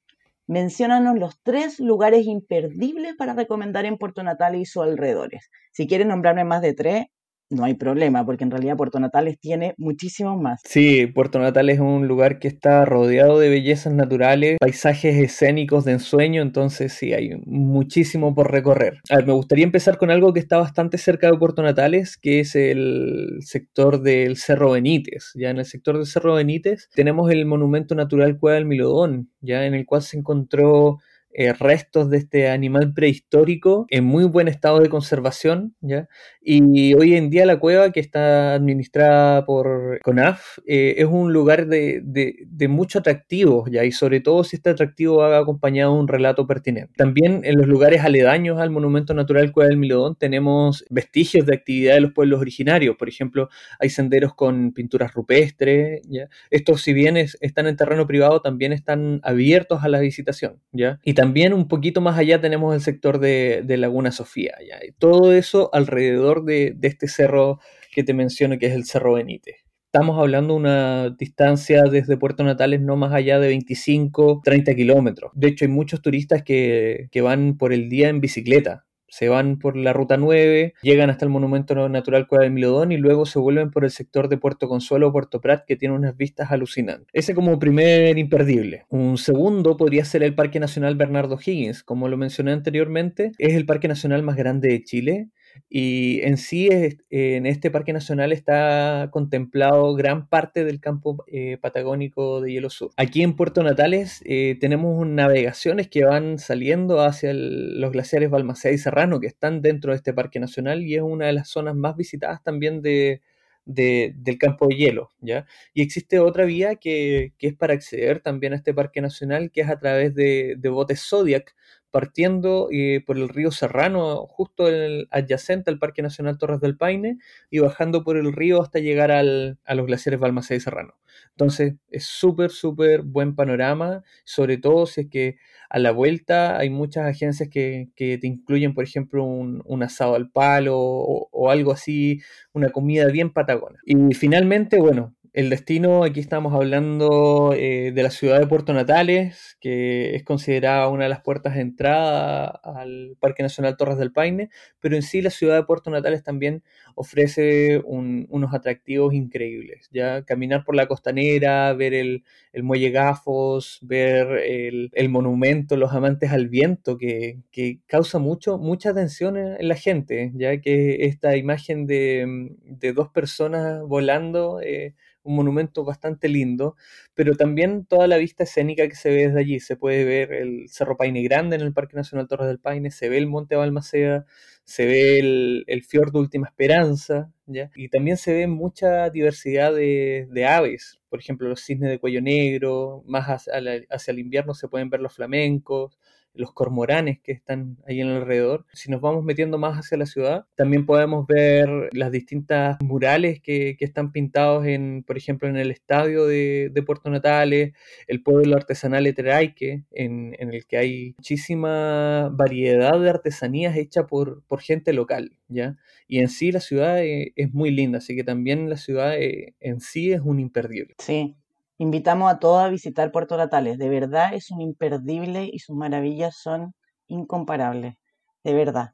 Menciónanos 0.46 1.18
los 1.18 1.40
tres 1.42 1.80
lugares 1.80 2.25
imperdibles 2.26 3.14
para 3.16 3.34
recomendar 3.34 3.84
en 3.84 3.98
Puerto 3.98 4.22
Natal 4.22 4.54
y 4.54 4.64
sus 4.64 4.84
alrededores. 4.84 5.50
Si 5.72 5.87
quieres 5.87 6.06
nombrarme 6.06 6.44
más 6.44 6.62
de 6.62 6.72
tres, 6.72 7.06
no 7.50 7.64
hay 7.64 7.75
problema, 7.75 8.25
porque 8.25 8.45
en 8.45 8.50
realidad 8.50 8.76
Puerto 8.76 9.00
Natales 9.00 9.38
tiene 9.38 9.75
muchísimos 9.78 10.40
más. 10.40 10.61
Sí, 10.64 11.07
Puerto 11.07 11.38
Natales 11.38 11.76
es 11.76 11.81
un 11.81 12.07
lugar 12.07 12.38
que 12.38 12.49
está 12.49 12.85
rodeado 12.85 13.38
de 13.38 13.49
bellezas 13.49 13.93
naturales, 13.93 14.57
paisajes 14.61 15.17
escénicos 15.17 15.85
de 15.85 15.93
ensueño, 15.93 16.43
entonces 16.43 16.93
sí, 16.93 17.12
hay 17.12 17.31
muchísimo 17.47 18.35
por 18.35 18.50
recorrer. 18.50 19.00
A 19.11 19.17
ver, 19.17 19.26
me 19.26 19.33
gustaría 19.33 19.64
empezar 19.64 19.99
con 19.99 20.11
algo 20.11 20.33
que 20.33 20.40
está 20.40 20.59
bastante 20.59 20.99
cerca 20.99 21.31
de 21.31 21.38
Puerto 21.38 21.62
Natales, 21.62 22.17
que 22.17 22.40
es 22.40 22.55
el 22.55 23.38
sector 23.40 24.02
del 24.02 24.37
Cerro 24.37 24.73
Benítez. 24.73 25.33
Ya 25.35 25.50
en 25.50 25.59
el 25.59 25.64
sector 25.64 25.97
del 25.97 26.07
Cerro 26.07 26.35
Benítez 26.35 26.88
tenemos 26.95 27.31
el 27.31 27.47
monumento 27.47 27.95
natural 27.95 28.38
Cueva 28.38 28.57
del 28.57 28.67
Milodón, 28.67 29.31
ya 29.40 29.64
en 29.64 29.75
el 29.75 29.87
cual 29.87 30.02
se 30.02 30.19
encontró 30.19 30.99
eh, 31.40 31.52
restos 31.52 32.11
de 32.11 32.16
este 32.16 32.49
animal 32.49 32.92
prehistórico 32.92 33.87
en 33.90 34.02
muy 34.02 34.25
buen 34.25 34.49
estado 34.49 34.80
de 34.80 34.88
conservación, 34.88 35.76
¿ya? 35.80 36.09
Y 36.42 36.95
hoy 36.95 37.14
en 37.14 37.30
día 37.30 37.47
la 37.47 37.61
cueva 37.61 37.92
que 37.92 38.00
está 38.00 38.54
administrada 38.54 39.45
por 39.45 40.00
CONAF 40.02 40.59
eh, 40.66 40.97
es 40.99 41.04
un 41.04 41.33
lugar 41.33 41.68
de, 41.68 42.00
de, 42.02 42.68
mucho 42.68 42.99
atractivo, 42.99 43.66
¿ya? 43.71 43.85
Y 43.85 43.92
sobre 43.92 44.21
todo 44.21 44.42
si 44.42 44.57
este 44.57 44.71
atractivo 44.71 45.18
va 45.18 45.38
acompañado 45.38 45.92
un 45.92 46.09
relato 46.09 46.45
pertinente. 46.45 46.95
También 46.97 47.42
en 47.45 47.57
los 47.57 47.68
lugares 47.68 48.02
aledaños 48.02 48.59
al 48.59 48.71
Monumento 48.71 49.14
Natural 49.14 49.52
Cueva 49.52 49.68
del 49.68 49.78
Milodón 49.78 50.16
tenemos 50.16 50.85
vestigios 50.90 51.47
de 51.47 51.54
actividad 51.54 51.95
de 51.95 52.00
los 52.00 52.12
pueblos 52.14 52.40
originarios, 52.40 52.97
por 52.97 53.09
ejemplo, 53.09 53.49
hay 53.78 53.90
senderos 53.90 54.35
con 54.35 54.73
pinturas 54.73 55.14
rupestres, 55.14 56.02
¿ya? 56.09 56.28
Estos 56.50 56.83
si 56.83 56.92
bien 56.92 57.16
están 57.16 57.68
en 57.68 57.76
terreno 57.76 58.09
privado, 58.09 58.42
también 58.42 58.73
están 58.73 59.21
abiertos 59.23 59.85
a 59.85 59.88
la 59.88 60.00
visitación, 60.00 60.61
¿ya? 60.73 60.99
Y 61.04 61.14
también 61.14 61.27
un 61.54 61.68
poquito 61.68 62.00
más 62.00 62.18
allá 62.18 62.40
tenemos 62.40 62.75
el 62.75 62.80
sector 62.80 63.18
de, 63.18 63.64
Laguna 63.78 64.12
Sofía. 64.12 64.54
Y 64.61 64.92
todo 64.92 65.32
eso 65.32 65.70
alrededor 65.73 66.44
de, 66.44 66.76
este 66.82 67.08
cerro 67.08 67.61
que 67.92 68.02
te 68.02 68.14
menciono, 68.14 68.58
que 68.58 68.66
es 68.66 68.75
el 68.75 68.85
Cerro 68.85 69.14
Benítez. 69.14 69.56
Estamos 69.87 70.20
hablando 70.20 70.54
de 70.54 70.61
una 70.61 71.11
distancia 71.11 71.85
desde 71.85 72.18
Puerto 72.18 72.44
Natales 72.44 72.82
no 72.82 72.97
más 72.97 73.14
allá 73.14 73.40
de 73.40 73.49
25, 73.49 74.42
30 74.44 74.75
kilómetros. 74.75 75.32
De 75.35 75.49
hecho, 75.49 75.64
hay 75.64 75.70
muchos 75.70 76.02
turistas 76.02 76.42
que 76.42 77.08
van 77.23 77.56
por 77.56 77.73
el 77.73 77.88
día 77.88 78.08
en 78.08 78.20
bicicleta 78.20 78.88
se 79.08 79.28
van 79.28 79.58
por 79.58 79.76
la 79.76 79.92
ruta 79.92 80.16
9, 80.16 80.74
llegan 80.82 81.10
hasta 81.10 81.24
el 81.24 81.30
Monumento 81.30 81.88
Natural 81.88 82.26
Cueva 82.26 82.44
del 82.44 82.52
Milodón 82.52 82.92
y 82.92 82.96
luego 82.96 83.26
se 83.26 83.38
vuelven 83.38 83.70
por 83.70 83.84
el 83.84 83.90
sector 83.90 84.28
de 84.28 84.38
Puerto 84.38 84.68
Consuelo 84.68 85.08
o 85.08 85.12
Puerto 85.12 85.40
Prat 85.40 85.64
que 85.66 85.76
tiene 85.76 85.94
unas 85.94 86.16
vistas 86.16 86.50
alucinantes. 86.50 87.08
Ese 87.12 87.34
como 87.34 87.58
primer 87.58 88.18
imperdible. 88.18 88.84
Un 88.88 89.18
segundo 89.18 89.76
podría 89.76 90.04
ser 90.04 90.22
el 90.22 90.34
Parque 90.34 90.60
Nacional 90.60 90.96
Bernardo 90.96 91.38
Higgins. 91.44 91.82
Como 91.82 92.08
lo 92.08 92.16
mencioné 92.16 92.52
anteriormente, 92.52 93.32
es 93.38 93.54
el 93.54 93.66
parque 93.66 93.88
nacional 93.88 94.22
más 94.22 94.36
grande 94.36 94.68
de 94.68 94.82
Chile 94.84 95.28
y 95.68 96.20
en 96.22 96.36
sí, 96.36 96.68
en 97.10 97.46
este 97.46 97.70
parque 97.70 97.92
nacional 97.92 98.32
está 98.32 99.08
contemplado 99.10 99.94
gran 99.94 100.28
parte 100.28 100.64
del 100.64 100.80
campo 100.80 101.24
eh, 101.26 101.58
patagónico 101.60 102.40
de 102.40 102.52
Hielo 102.52 102.70
Sur. 102.70 102.90
Aquí 102.96 103.22
en 103.22 103.36
Puerto 103.36 103.62
Natales 103.62 104.22
eh, 104.24 104.56
tenemos 104.60 105.06
navegaciones 105.06 105.88
que 105.88 106.04
van 106.04 106.38
saliendo 106.38 107.00
hacia 107.00 107.32
los 107.34 107.92
glaciares 107.92 108.30
Balmaceda 108.30 108.72
y 108.72 108.78
Serrano, 108.78 109.20
que 109.20 109.26
están 109.26 109.62
dentro 109.62 109.92
de 109.92 109.96
este 109.96 110.12
parque 110.12 110.40
nacional 110.40 110.82
y 110.82 110.96
es 110.96 111.02
una 111.02 111.26
de 111.26 111.32
las 111.32 111.48
zonas 111.48 111.74
más 111.74 111.96
visitadas 111.96 112.42
también 112.42 112.82
de, 112.82 113.20
del 113.64 114.38
campo 114.38 114.66
de 114.66 114.76
hielo, 114.76 115.10
¿ya? 115.20 115.46
Y 115.74 115.82
existe 115.82 116.18
otra 116.18 116.44
vía 116.44 116.76
que, 116.76 117.32
es 117.38 117.54
para 117.54 117.74
acceder 117.74 118.20
también 118.20 118.54
a 118.54 118.56
este 118.56 118.72
parque 118.72 119.00
nacional, 119.00 119.50
que 119.50 119.60
es 119.60 119.68
a 119.68 119.78
través 119.78 120.14
de, 120.14 120.54
de 120.58 120.68
botes 120.68 121.06
Zodiac, 121.06 121.54
partiendo 121.90 122.68
eh, 122.71 123.02
por 123.07 123.16
el 123.16 123.28
río 123.28 123.50
Serrano, 123.50 124.26
justo 124.26 124.68
el, 124.68 125.09
adyacente 125.11 125.71
al 125.71 125.78
Parque 125.78 126.02
Nacional 126.02 126.38
Torres 126.38 126.61
del 126.61 126.76
Paine, 126.76 127.18
y 127.50 127.59
bajando 127.61 128.04
por 128.04 128.16
el 128.16 128.33
río 128.33 128.62
hasta 128.62 128.78
llegar 128.78 129.11
al, 129.11 129.59
a 129.64 129.75
los 129.75 129.87
glaciares 129.87 130.21
Balmaceda 130.21 130.57
y 130.57 130.61
Serrano. 130.61 130.95
Entonces, 131.30 131.75
es 131.90 132.04
súper, 132.04 132.50
súper 132.50 133.02
buen 133.02 133.35
panorama, 133.35 134.02
sobre 134.25 134.59
todo 134.59 134.87
si 134.87 135.02
es 135.02 135.07
que 135.09 135.37
a 135.71 135.78
la 135.78 135.92
vuelta 135.92 136.59
hay 136.59 136.71
muchas 136.71 137.07
agencias 137.07 137.49
que, 137.49 137.90
te 137.97 138.26
incluyen, 138.26 138.75
por 138.75 138.85
ejemplo, 138.85 139.25
un, 139.25 139.83
asado 139.83 140.14
al 140.14 140.30
palo 140.30 140.76
o, 140.78 141.28
o, 141.30 141.50
algo 141.50 141.73
así, 141.73 142.21
una 142.52 142.71
comida 142.71 143.07
bien 143.07 143.33
patagona. 143.33 143.78
Y 143.85 144.14
finalmente, 144.14 144.80
bueno, 144.80 145.14
el 145.32 145.50
destino, 145.50 146.04
aquí 146.04 146.20
estamos 146.20 146.54
hablando 146.54 147.52
eh, 147.54 147.92
de 147.94 148.02
la 148.02 148.11
ciudad 148.11 148.38
de 148.38 148.47
Puerto 148.47 148.73
Natales, 148.73 149.56
que 149.61 150.14
es 150.14 150.25
considerada 150.25 150.88
una 150.88 151.04
de 151.04 151.11
las 151.11 151.20
puertas 151.20 151.54
de 151.54 151.61
entrada 151.61 152.47
al 152.47 153.16
Parque 153.20 153.42
Nacional 153.42 153.76
Torres 153.76 153.99
del 153.99 154.12
Paine, 154.12 154.50
pero 154.80 154.97
en 154.97 155.02
sí 155.02 155.20
la 155.20 155.30
ciudad 155.30 155.56
de 155.56 155.64
Puerto 155.64 155.90
Natales 155.90 156.23
también 156.23 156.62
ofrece 156.94 157.80
unos 157.85 158.54
atractivos 158.54 159.14
increíbles. 159.14 159.88
Ya 159.92 160.25
caminar 160.25 160.64
por 160.64 160.75
la 160.75 160.88
costanera, 160.88 161.73
ver 161.75 161.94
el, 161.94 162.25
muelle 162.62 162.90
Gafos, 162.90 163.78
ver 163.82 164.28
el, 164.28 165.08
monumento, 165.08 165.76
los 165.76 165.92
amantes 165.92 166.32
al 166.32 166.49
viento, 166.49 166.99
que, 166.99 167.38
causa 167.87 168.18
mucho, 168.18 168.58
mucha 168.58 168.90
atención 168.90 169.37
en, 169.37 169.68
la 169.68 169.76
gente, 169.76 170.32
ya 170.35 170.61
que 170.61 171.06
esta 171.06 171.37
imagen 171.37 171.87
de, 171.87 172.50
dos 172.94 173.08
personas 173.11 173.82
volando. 173.82 174.61
Eh, 174.61 174.94
un 175.28 175.37
monumento 175.37 175.85
bastante 175.85 176.28
lindo, 176.28 176.76
pero 177.14 177.37
también 177.37 177.85
toda 177.85 178.06
la 178.06 178.16
vista 178.16 178.44
escénica 178.44 178.88
que 178.88 178.97
se 178.97 179.11
ve 179.11 179.28
desde 179.28 179.40
allí. 179.40 179.61
Se 179.61 179.76
puede 179.76 180.04
ver 180.04 180.32
el 180.32 180.68
Cerro 180.68 180.97
Paine 180.97 181.23
Grande 181.23 181.56
en 181.56 181.62
el 181.62 181.73
Parque 181.73 181.97
Nacional 181.97 182.28
Torres 182.28 182.49
del 182.49 182.58
Paine, 182.58 182.90
se 182.90 183.08
ve 183.08 183.18
el 183.18 183.26
Monte 183.26 183.56
Balmaceda, 183.56 184.26
se 184.64 184.87
ve 184.87 185.18
el, 185.18 185.64
el 185.66 185.85
fiordo 185.85 186.18
Última 186.18 186.49
Esperanza, 186.49 187.30
¿ya? 187.47 187.70
y 187.76 187.88
también 187.88 188.16
se 188.16 188.32
ve 188.32 188.47
mucha 188.47 189.11
diversidad 189.11 189.75
de, 189.75 190.47
aves, 190.47 191.00
por 191.08 191.20
ejemplo 191.20 191.49
los 191.49 191.64
cisnes 191.64 191.90
de 191.90 191.99
cuello 191.99 192.20
negro, 192.20 193.02
más 193.06 193.28
hacia, 193.28 194.12
el 194.12 194.18
invierno 194.18 194.54
se 194.54 194.68
pueden 194.68 194.90
ver 194.90 195.00
los 195.00 195.14
flamencos, 195.14 195.99
los 196.35 196.52
cormoranes 196.52 197.18
que 197.20 197.32
están 197.32 197.78
ahí 197.87 198.00
en 198.00 198.08
alrededor. 198.08 198.66
Si 198.73 198.90
nos 198.90 199.00
vamos 199.00 199.25
metiendo 199.25 199.58
más 199.58 199.76
hacia 199.76 199.99
la 199.99 200.06
ciudad, 200.06 200.47
también 200.54 200.87
podemos 200.87 201.26
ver 201.26 201.68
las 201.92 202.12
distintas 202.12 202.76
murales 202.80 203.40
que, 203.40 203.76
están 203.80 204.12
pintados 204.12 204.66
en, 204.66 205.02
por 205.06 205.16
ejemplo, 205.16 205.49
en 205.49 205.56
el 205.56 205.70
estadio 205.70 206.26
de, 206.26 206.73
Puerto 206.87 207.11
Natales, 207.11 207.73
el 208.06 208.23
pueblo 208.23 208.56
artesanal 208.56 209.06
Eteraique, 209.06 209.85
en, 209.90 210.35
en, 210.38 210.54
el 210.54 210.66
que 210.66 210.78
hay 210.78 211.14
muchísima 211.18 212.28
variedad 212.30 212.99
de 212.99 213.11
artesanías 213.11 213.76
hechas 213.76 214.06
por, 214.06 214.42
por 214.44 214.61
gente 214.61 214.92
local, 214.92 215.37
¿ya? 215.49 215.76
Y 216.06 216.20
en 216.20 216.28
sí 216.28 216.52
la 216.52 216.61
ciudad 216.61 217.02
eh, 217.02 217.32
es 217.37 217.52
muy 217.52 217.70
linda, 217.70 217.99
así 217.99 218.16
que 218.16 218.25
también 218.25 218.70
la 218.70 218.76
ciudad 218.76 219.16
eh, 219.18 219.54
en 219.61 219.80
sí 219.80 220.12
es 220.12 220.20
un 220.23 220.40
imperdible. 220.40 220.94
Sí, 220.99 221.37
Invitamos 221.78 222.32
a 222.32 222.40
todos 222.40 222.61
a 222.62 222.68
visitar 222.68 223.12
Puerto 223.12 223.37
Natales. 223.37 223.78
De 223.78 223.88
verdad 223.88 224.35
es 224.35 224.50
un 224.50 224.61
imperdible 224.61 225.49
y 225.52 225.61
sus 225.61 225.76
maravillas 225.76 226.37
son 226.37 226.75
incomparables. 227.06 227.94
De 228.42 228.52
verdad. 228.52 228.90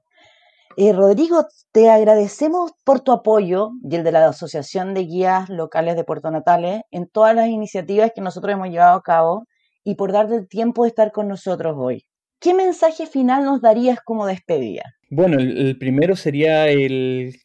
Eh, 0.76 0.93
Rodrigo, 0.93 1.47
te 1.73 1.88
agradecemos 1.88 2.73
por 2.85 3.00
tu 3.00 3.12
apoyo 3.12 3.71
y 3.83 3.95
el 3.97 4.05
de 4.05 4.12
la 4.12 4.26
Asociación 4.29 4.93
de 4.93 5.05
Guías 5.05 5.49
Locales 5.49 5.97
de 5.97 6.05
Puerto 6.05 6.31
Natales 6.31 6.83
en 6.91 7.09
todas 7.09 7.35
las 7.35 7.49
iniciativas 7.49 8.12
que 8.14 8.21
nosotros 8.21 8.53
hemos 8.53 8.69
llevado 8.69 8.97
a 8.97 9.03
cabo 9.03 9.45
y 9.85 9.95
por 9.95 10.12
darte 10.12 10.35
el 10.35 10.49
tiempo 10.49 10.83
de 10.83 10.88
estar 10.88 11.12
con 11.12 11.29
nosotros 11.29 11.76
hoy. 11.79 12.05
¿Qué 12.41 12.53
mensaje 12.55 13.07
final 13.07 13.45
nos 13.45 13.62
darías 13.62 14.00
como 14.05 14.26
despedida? 14.26 14.83
Bueno, 15.14 15.38
el, 15.38 15.78
primero 15.78 16.16
sería 16.16 16.68
el, 16.68 17.37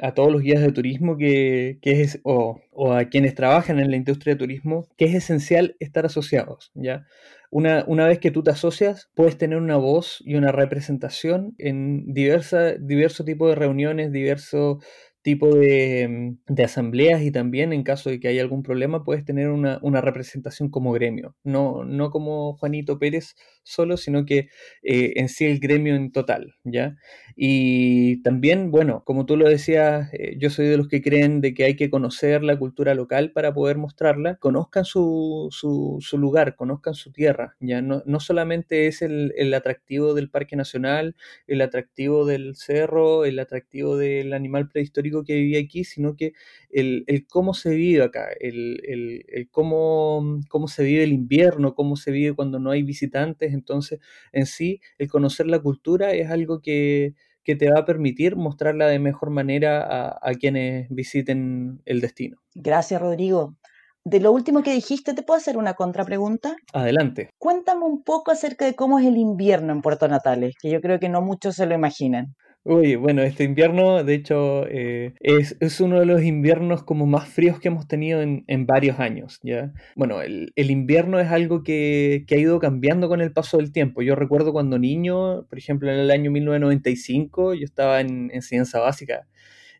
a 0.00 0.14
todos 0.14 0.30
los 0.30 0.42
guías 0.42 0.62
de 0.62 0.70
turismo 0.70 1.16
que, 1.16 1.80
es, 1.82 2.20
o, 2.22 2.60
a 2.92 3.06
quienes 3.06 3.34
trabajan 3.34 3.80
en 3.80 3.90
la 3.90 3.96
industria 3.96 4.34
de 4.34 4.38
turismo, 4.38 4.86
que 4.96 5.06
es 5.06 5.14
esencial 5.16 5.74
estar 5.80 6.06
asociados, 6.06 6.70
¿ya? 6.74 7.06
Una, 7.50 7.84
una 7.88 8.06
vez 8.06 8.20
que 8.20 8.30
tú 8.30 8.44
te 8.44 8.52
asocias, 8.52 9.10
puedes 9.16 9.36
tener 9.36 9.58
una 9.58 9.76
voz 9.76 10.22
y 10.24 10.36
una 10.36 10.52
representación 10.52 11.56
en 11.58 12.12
diversa, 12.14 12.74
diversos 12.74 13.26
tipos 13.26 13.48
de 13.48 13.56
reuniones, 13.56 14.12
diversos 14.12 14.78
tipo 15.22 15.48
mm, 15.48 16.36
de, 16.46 16.64
asambleas 16.64 17.22
y 17.22 17.30
también 17.30 17.72
en 17.72 17.82
caso 17.82 18.10
de 18.10 18.20
que 18.20 18.28
haya 18.28 18.42
algún 18.42 18.62
problema 18.62 19.04
puedes 19.04 19.24
tener 19.24 19.50
una, 19.50 19.78
representación 20.00 20.70
como 20.70 20.92
gremio, 20.92 21.36
no, 21.44 21.84
no 21.84 22.10
como 22.10 22.56
Juanito 22.56 22.98
Pérez 22.98 23.34
solo, 23.70 23.96
sino 23.96 24.24
que 24.24 24.48
eh, 24.82 25.12
en 25.16 25.28
sí 25.28 25.46
el 25.46 25.60
gremio 25.60 25.94
en 25.94 26.12
total, 26.12 26.54
¿ya? 26.64 26.96
Y 27.36 28.22
también, 28.22 28.70
bueno, 28.70 29.02
como 29.04 29.26
tú 29.26 29.36
lo 29.36 29.48
decías, 29.48 30.12
eh, 30.12 30.36
yo 30.38 30.50
soy 30.50 30.66
de 30.66 30.76
los 30.76 30.88
que 30.88 31.02
creen 31.02 31.40
de 31.40 31.54
que 31.54 31.64
hay 31.64 31.76
que 31.76 31.90
conocer 31.90 32.42
la 32.42 32.58
cultura 32.58 32.94
local 32.94 33.32
para 33.32 33.54
poder 33.54 33.78
mostrarla, 33.78 34.36
conozcan 34.36 34.84
su, 34.84 35.48
su, 35.50 36.18
lugar, 36.18 36.56
conozcan 36.56 36.94
su 36.94 37.12
tierra, 37.12 37.56
¿ya? 37.60 37.80
No, 37.82 38.02
no 38.06 38.20
solamente 38.20 38.86
es 38.86 39.02
el, 39.02 39.32
el 39.36 39.54
atractivo 39.54 40.14
del 40.14 40.30
Parque 40.30 40.56
Nacional, 40.56 41.16
el 41.46 41.60
atractivo 41.62 42.26
del 42.26 42.56
cerro, 42.56 43.24
el 43.24 43.38
atractivo 43.38 43.96
del 43.96 44.32
animal 44.32 44.68
prehistórico, 44.68 45.24
que 45.24 45.34
vivía 45.34 45.60
aquí, 45.60 45.84
sino 45.84 46.16
que 46.16 46.32
el, 46.70 47.04
cómo 47.28 47.54
se 47.54 47.70
vive 47.74 48.02
acá, 48.02 48.28
el, 48.38 49.48
cómo, 49.50 50.40
cómo, 50.48 50.68
se 50.68 50.84
vive 50.84 51.04
el 51.04 51.12
invierno, 51.12 51.74
cómo 51.74 51.96
se 51.96 52.10
vive 52.10 52.34
cuando 52.34 52.58
no 52.58 52.70
hay 52.70 52.82
visitantes. 52.82 53.52
Entonces, 53.60 54.00
en 54.32 54.46
sí, 54.46 54.80
el 54.98 55.08
conocer 55.08 55.46
la 55.46 55.60
cultura 55.60 56.12
es 56.12 56.30
algo 56.30 56.60
que, 56.60 57.14
te 57.44 57.68
va 57.68 57.80
a 57.80 57.84
permitir 57.84 58.36
mostrarla 58.36 58.86
de 58.86 59.00
mejor 59.00 59.30
manera 59.30 59.82
a, 59.82 60.20
a 60.22 60.34
quienes 60.34 60.88
visiten 60.88 61.82
el 61.84 62.00
destino. 62.00 62.38
Gracias, 62.54 63.02
Rodrigo. 63.02 63.56
De 64.04 64.18
lo 64.20 64.32
último 64.32 64.62
que 64.62 64.72
dijiste, 64.72 65.14
¿te 65.14 65.22
puedo 65.22 65.36
hacer 65.36 65.58
una 65.58 65.74
contrapregunta? 65.74 66.56
Adelante. 66.72 67.30
Cuéntame 67.38 67.84
un 67.84 68.02
poco 68.02 68.30
acerca 68.30 68.64
de 68.64 68.74
cómo 68.74 68.98
es 68.98 69.06
el 69.06 69.18
invierno 69.18 69.72
en 69.72 69.82
Puerto 69.82 70.08
Natales, 70.08 70.54
que 70.60 70.70
yo 70.70 70.80
creo 70.80 70.98
que 70.98 71.08
no 71.10 71.20
muchos 71.20 71.56
se 71.56 71.66
lo 71.66 71.74
imaginan. 71.74 72.34
Uy, 72.62 72.94
bueno, 72.94 73.22
este 73.22 73.44
invierno, 73.44 74.04
de 74.04 74.14
hecho, 74.14 74.66
eh, 74.68 75.14
es, 75.20 75.56
es, 75.60 75.80
uno 75.80 75.98
de 75.98 76.04
los 76.04 76.22
inviernos 76.22 76.82
como 76.84 77.06
más 77.06 77.26
fríos 77.26 77.58
que 77.58 77.68
hemos 77.68 77.88
tenido 77.88 78.20
en, 78.20 78.44
en 78.48 78.66
varios 78.66 79.00
años, 79.00 79.40
¿ya? 79.42 79.72
Bueno, 79.96 80.20
el, 80.20 80.52
el 80.56 80.70
invierno 80.70 81.18
es 81.18 81.30
algo 81.30 81.62
que, 81.62 82.24
que, 82.26 82.34
ha 82.34 82.38
ido 82.38 82.58
cambiando 82.58 83.08
con 83.08 83.22
el 83.22 83.32
paso 83.32 83.56
del 83.56 83.72
tiempo. 83.72 84.02
Yo 84.02 84.14
recuerdo 84.14 84.52
cuando 84.52 84.78
niño, 84.78 85.46
por 85.48 85.58
ejemplo, 85.58 85.90
en 85.90 86.00
el 86.00 86.10
año 86.10 86.30
1995, 86.30 87.54
yo 87.54 87.64
estaba 87.64 88.02
en 88.02 88.30
enseñanza 88.30 88.78
básica 88.78 89.26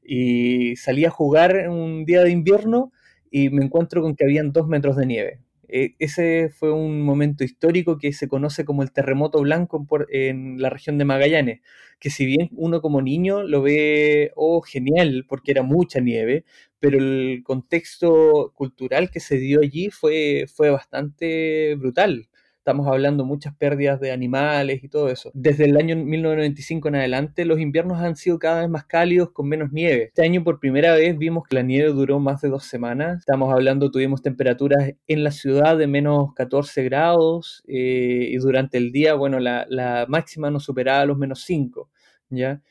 y 0.02 0.74
salí 0.76 1.04
a 1.04 1.10
jugar 1.10 1.68
un 1.68 2.06
día 2.06 2.22
de 2.22 2.30
invierno 2.30 2.92
y 3.30 3.50
me 3.50 3.62
encuentro 3.62 4.00
con 4.00 4.16
que 4.16 4.24
habían 4.24 4.52
dos 4.52 4.68
metros 4.68 4.96
de 4.96 5.06
nieve. 5.06 5.40
E, 5.72 5.94
ese 5.98 6.48
fue 6.50 6.72
un 6.72 7.02
momento 7.02 7.44
histórico 7.44 7.98
que 7.98 8.12
se 8.12 8.28
conoce 8.28 8.64
como 8.64 8.82
el 8.82 8.92
terremoto 8.92 9.40
blanco 9.40 9.86
en, 10.10 10.60
la 10.60 10.70
región 10.70 10.98
de 10.98 11.04
Magallanes, 11.04 11.60
que 11.98 12.10
si 12.10 12.26
bien 12.26 12.48
uno 12.52 12.80
como 12.80 13.02
niño 13.02 13.42
lo 13.42 13.62
ve, 13.62 14.32
oh, 14.36 14.62
genial, 14.62 15.26
porque 15.28 15.52
era 15.52 15.62
mucha 15.62 16.00
nieve, 16.00 16.44
pero 16.80 16.98
el 16.98 17.42
contexto 17.44 18.52
cultural 18.54 19.10
que 19.10 19.20
se 19.20 19.36
dio 19.36 19.60
allí 19.60 19.90
fue, 19.90 20.46
fue 20.52 20.70
bastante 20.70 21.74
brutal. 21.76 22.29
Estamos 22.70 22.86
hablando 22.86 23.24
muchas 23.24 23.52
pérdidas 23.56 23.98
de 23.98 24.12
animales 24.12 24.84
y 24.84 24.88
todo 24.88 25.08
eso. 25.08 25.32
Desde 25.34 25.64
el 25.64 25.76
año 25.76 25.96
1995 25.96 26.86
en 26.86 26.94
adelante, 26.94 27.44
los 27.44 27.58
inviernos 27.58 27.98
han 27.98 28.14
sido 28.14 28.38
cada 28.38 28.60
vez 28.60 28.70
más 28.70 28.84
cálidos 28.84 29.32
con 29.32 29.48
menos 29.48 29.72
nieve. 29.72 30.04
Este 30.04 30.22
año 30.22 30.44
por 30.44 30.60
primera 30.60 30.94
vez 30.94 31.18
vimos 31.18 31.42
que 31.48 31.56
la 31.56 31.62
nieve 31.62 31.90
duró 31.90 32.20
más 32.20 32.40
de 32.42 32.48
dos 32.48 32.62
semanas. 32.62 33.18
Estamos 33.18 33.52
hablando, 33.52 33.90
tuvimos 33.90 34.22
temperaturas 34.22 34.92
en 35.08 35.24
la 35.24 35.32
ciudad 35.32 35.76
de 35.76 35.88
menos 35.88 36.32
14 36.34 36.84
grados 36.84 37.64
eh, 37.66 38.28
y 38.30 38.36
durante 38.36 38.78
el 38.78 38.92
día, 38.92 39.14
bueno, 39.14 39.40
la, 39.40 39.66
la 39.68 40.06
máxima 40.08 40.48
no 40.52 40.60
superaba 40.60 41.04
los 41.06 41.18
menos 41.18 41.42
5. 41.42 41.90
¿ya? 42.28 42.62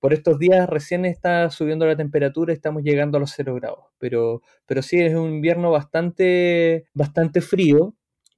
por 0.00 0.12
estos 0.12 0.38
días 0.38 0.68
recién 0.68 1.04
está 1.04 1.48
subiendo 1.50 1.86
la 1.86 1.96
temperatura, 1.96 2.52
estamos 2.52 2.82
llegando 2.82 3.16
a 3.16 3.20
los 3.20 3.32
0 3.34 3.54
grados, 3.54 3.84
pero, 3.98 4.42
pero 4.66 4.82
sí 4.82 5.00
es 5.00 5.14
un 5.14 5.30
invierno 5.30 5.70
bastante, 5.70 6.86
bastante 6.94 7.40
frío, 7.40 7.94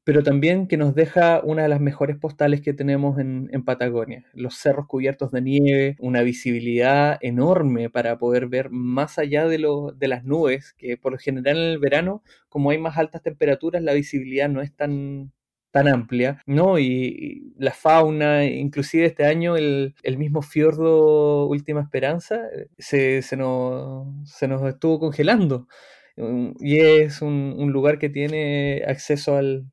pero 0.08 0.22
también 0.22 0.68
que 0.68 0.78
nos 0.78 0.94
deja 0.94 1.42
una 1.44 1.64
de 1.64 1.68
las 1.68 1.82
mejores 1.82 2.16
postales 2.16 2.62
que 2.62 2.72
tenemos 2.72 3.18
en, 3.18 3.50
Patagonia. 3.66 4.24
Los 4.32 4.56
cerros 4.56 4.86
cubiertos 4.86 5.32
de 5.32 5.42
nieve, 5.42 5.96
una 5.98 6.22
visibilidad 6.22 7.18
enorme 7.20 7.90
para 7.90 8.16
poder 8.16 8.46
ver 8.46 8.70
más 8.70 9.18
allá 9.18 9.46
de, 9.46 9.58
lo, 9.58 9.92
de 9.92 10.08
las 10.08 10.24
nubes, 10.24 10.72
que 10.78 10.96
por 10.96 11.12
lo 11.12 11.18
general 11.18 11.58
en 11.58 11.62
el 11.62 11.78
verano, 11.78 12.22
como 12.48 12.70
hay 12.70 12.78
más 12.78 12.96
altas 12.96 13.20
temperaturas, 13.20 13.82
la 13.82 13.92
visibilidad 13.92 14.48
no 14.48 14.62
es 14.62 14.74
tan, 14.74 15.30
tan 15.72 15.88
amplia, 15.88 16.42
¿no? 16.46 16.78
Y, 16.78 17.52
la 17.58 17.72
fauna, 17.72 18.46
inclusive 18.46 19.04
este 19.04 19.26
año 19.26 19.58
el, 19.58 19.94
mismo 20.16 20.40
fiordo 20.40 21.44
Última 21.48 21.82
Esperanza 21.82 22.46
eh, 22.56 22.68
se, 22.78 23.20
se, 23.20 23.36
nos, 23.36 24.06
se 24.24 24.48
nos 24.48 24.66
estuvo 24.66 25.00
congelando. 25.00 25.68
Y 26.60 26.78
es 26.80 27.20
un 27.20 27.70
lugar 27.72 27.98
que 27.98 28.08
tiene 28.08 28.82
acceso 28.88 29.36
al, 29.36 29.70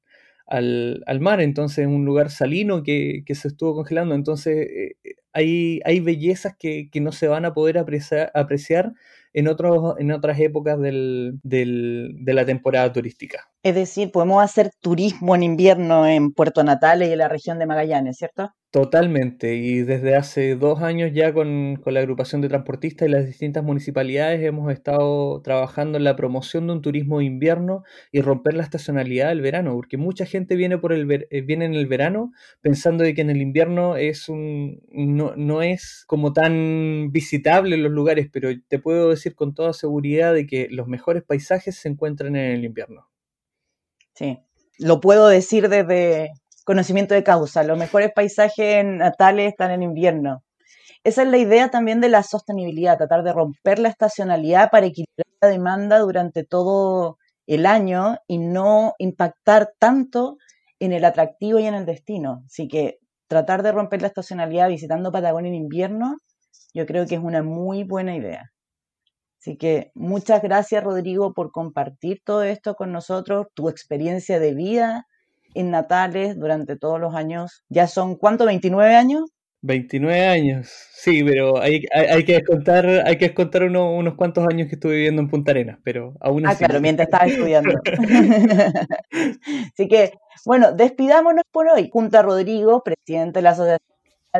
al, 0.47 1.03
al 1.07 1.19
mar, 1.19 1.41
entonces 1.41 1.87
un 1.87 2.05
lugar 2.05 2.29
salino 2.29 2.83
que, 2.83 3.23
que 3.25 3.35
se 3.35 3.47
estuvo 3.47 3.75
congelando, 3.75 4.15
entonces 4.15 4.67
eh, 4.69 4.95
hay, 5.33 5.81
hay 5.85 5.99
bellezas 5.99 6.55
que, 6.57 6.89
que, 6.91 7.01
no 7.01 7.11
se 7.11 7.27
van 7.27 7.45
a 7.45 7.53
poder 7.53 7.77
apreciar, 7.77 8.31
apreciar 8.33 8.93
en, 9.33 9.47
otros, 9.47 9.95
en 9.99 10.11
otras 10.11 10.39
épocas 10.39 10.79
del, 10.79 11.39
del, 11.43 12.15
de 12.19 12.33
la 12.33 12.45
temporada 12.45 12.91
turística. 12.93 13.49
Es 13.65 13.73
decir, 13.73 14.11
podemos 14.11 14.43
hacer 14.43 14.69
turismo 14.79 15.33
en 15.33 15.41
invierno 15.41 16.05
en 16.05 16.31
Puerto 16.33 16.63
Natales 16.63 17.09
y 17.09 17.13
en 17.13 17.17
la 17.17 17.29
región 17.29 17.57
de 17.57 17.65
Magallanes, 17.65 18.15
¿cierto? 18.15 18.51
Totalmente, 18.69 19.55
y 19.55 19.81
desde 19.81 20.15
hace 20.15 20.55
dos 20.55 20.83
años 20.83 21.09
ya 21.15 21.33
con, 21.33 21.81
la 21.83 21.99
agrupación 21.99 22.41
de 22.41 22.47
transportistas 22.47 23.07
y 23.07 23.11
las 23.11 23.25
distintas 23.25 23.63
municipalidades 23.63 24.43
hemos 24.43 24.71
estado 24.71 25.41
trabajando 25.41 25.97
en 25.97 26.03
la 26.03 26.15
promoción 26.15 26.67
de 26.67 26.73
un 26.73 26.83
turismo 26.83 27.17
de 27.17 27.25
invierno 27.25 27.81
y 28.11 28.21
romper 28.21 28.53
la 28.53 28.61
estacionalidad 28.61 29.29
del 29.29 29.41
verano, 29.41 29.73
porque 29.73 29.97
mucha 29.97 30.27
gente 30.27 30.55
viene, 30.55 30.77
por 30.77 30.93
el, 30.93 31.11
eh, 31.11 31.41
viene 31.41 31.65
en 31.65 31.73
el 31.73 31.87
verano 31.87 32.33
pensando 32.61 33.03
de 33.03 33.15
que 33.15 33.21
en 33.21 33.31
el 33.31 33.41
invierno 33.41 33.97
es 33.97 34.29
un, 34.29 34.79
no, 34.91 35.35
no 35.35 35.63
es 35.63 36.03
como 36.05 36.33
tan 36.33 37.11
visitable 37.11 37.77
los 37.77 37.91
lugares, 37.91 38.29
pero 38.31 38.49
te 38.67 38.77
puedo 38.77 39.09
decir 39.09 39.33
con 39.33 39.55
toda 39.55 39.73
seguridad 39.73 40.35
de 40.35 40.45
que 40.45 40.67
los 40.69 40.87
mejores 40.87 41.23
paisajes 41.23 41.77
se 41.77 41.89
encuentran 41.89 42.35
en 42.35 42.51
el 42.51 42.63
invierno. 42.63 43.09
Sí, 44.15 44.39
lo 44.79 45.01
puedo 45.01 45.27
decir 45.27 45.69
desde 45.69 46.31
conocimiento 46.65 47.13
de 47.13 47.23
causa. 47.23 47.63
Los 47.63 47.77
mejores 47.77 48.11
paisajes 48.15 48.83
natales 48.85 49.49
están 49.49 49.71
en 49.71 49.83
invierno. 49.83 50.41
Esa 51.03 51.23
es 51.23 51.29
la 51.29 51.37
idea 51.37 51.69
también 51.69 52.01
de 52.01 52.09
la 52.09 52.23
sostenibilidad, 52.23 52.97
tratar 52.97 53.23
de 53.23 53.33
romper 53.33 53.79
la 53.79 53.89
estacionalidad 53.89 54.71
para 54.71 54.87
equilibrar 54.87 55.27
la 55.41 55.49
demanda 55.49 55.99
durante 55.99 56.43
todo 56.43 57.17
el 57.47 57.65
año 57.67 58.17
y 58.27 58.39
no 58.39 58.93
impactar 58.99 59.73
tanto 59.79 60.37
en 60.79 60.93
el 60.93 61.05
atractivo 61.05 61.59
y 61.59 61.65
en 61.67 61.75
el 61.75 61.85
destino. 61.85 62.43
Así 62.47 62.67
que 62.67 62.97
tratar 63.27 63.63
de 63.63 63.71
romper 63.71 64.01
la 64.01 64.07
estacionalidad 64.07 64.69
visitando 64.69 65.11
Patagonia 65.11 65.49
en 65.49 65.55
invierno, 65.55 66.17
yo 66.73 66.85
creo 66.85 67.05
que 67.05 67.15
es 67.15 67.21
una 67.21 67.43
muy 67.43 67.83
buena 67.83 68.15
idea. 68.15 68.51
Así 69.45 69.57
que 69.57 69.91
muchas 69.93 70.41
gracias 70.41 70.83
Rodrigo 70.83 71.31
por 71.35 71.51
compartir 71.51 72.19
todo 72.25 72.41
esto 72.41 72.73
con 72.73 72.91
nosotros, 72.91 73.45
tu 73.53 73.69
experiencia 73.69 74.39
de 74.39 74.55
vida 74.55 75.05
en 75.53 75.69
Natales 75.69 76.35
durante 76.39 76.75
todos 76.75 76.99
los 76.99 77.13
años. 77.13 77.63
Ya 77.69 77.85
son, 77.85 78.15
¿cuánto? 78.15 78.45
¿29 78.45 78.95
años? 78.95 79.25
29 79.61 80.25
años, 80.25 80.67
sí, 80.95 81.23
pero 81.23 81.61
hay, 81.61 81.83
hay, 81.93 82.25
que 82.25 82.33
descontar, 82.33 82.87
hay 83.05 83.19
que 83.19 83.25
descontar 83.25 83.65
unos 83.65 84.15
cuantos 84.15 84.47
años 84.47 84.67
que 84.67 84.75
estuve 84.75 84.95
viviendo 84.95 85.21
en 85.21 85.29
Punta 85.29 85.51
Arenas, 85.51 85.77
pero 85.83 86.15
aún 86.21 86.47
ah, 86.47 86.49
así. 86.49 86.63
Ah, 86.63 86.67
claro, 86.67 86.81
mientras 86.81 87.07
estaba 87.07 87.25
estudiando. 87.25 87.69
así 89.73 89.87
que, 89.87 90.13
bueno, 90.47 90.71
despidámonos 90.71 91.43
por 91.51 91.67
hoy. 91.67 91.87
Junto 91.93 92.17
a 92.17 92.23
Rodrigo, 92.23 92.81
presidente 92.81 93.37
de 93.37 93.43
la 93.43 93.51
Asociación 93.51 93.79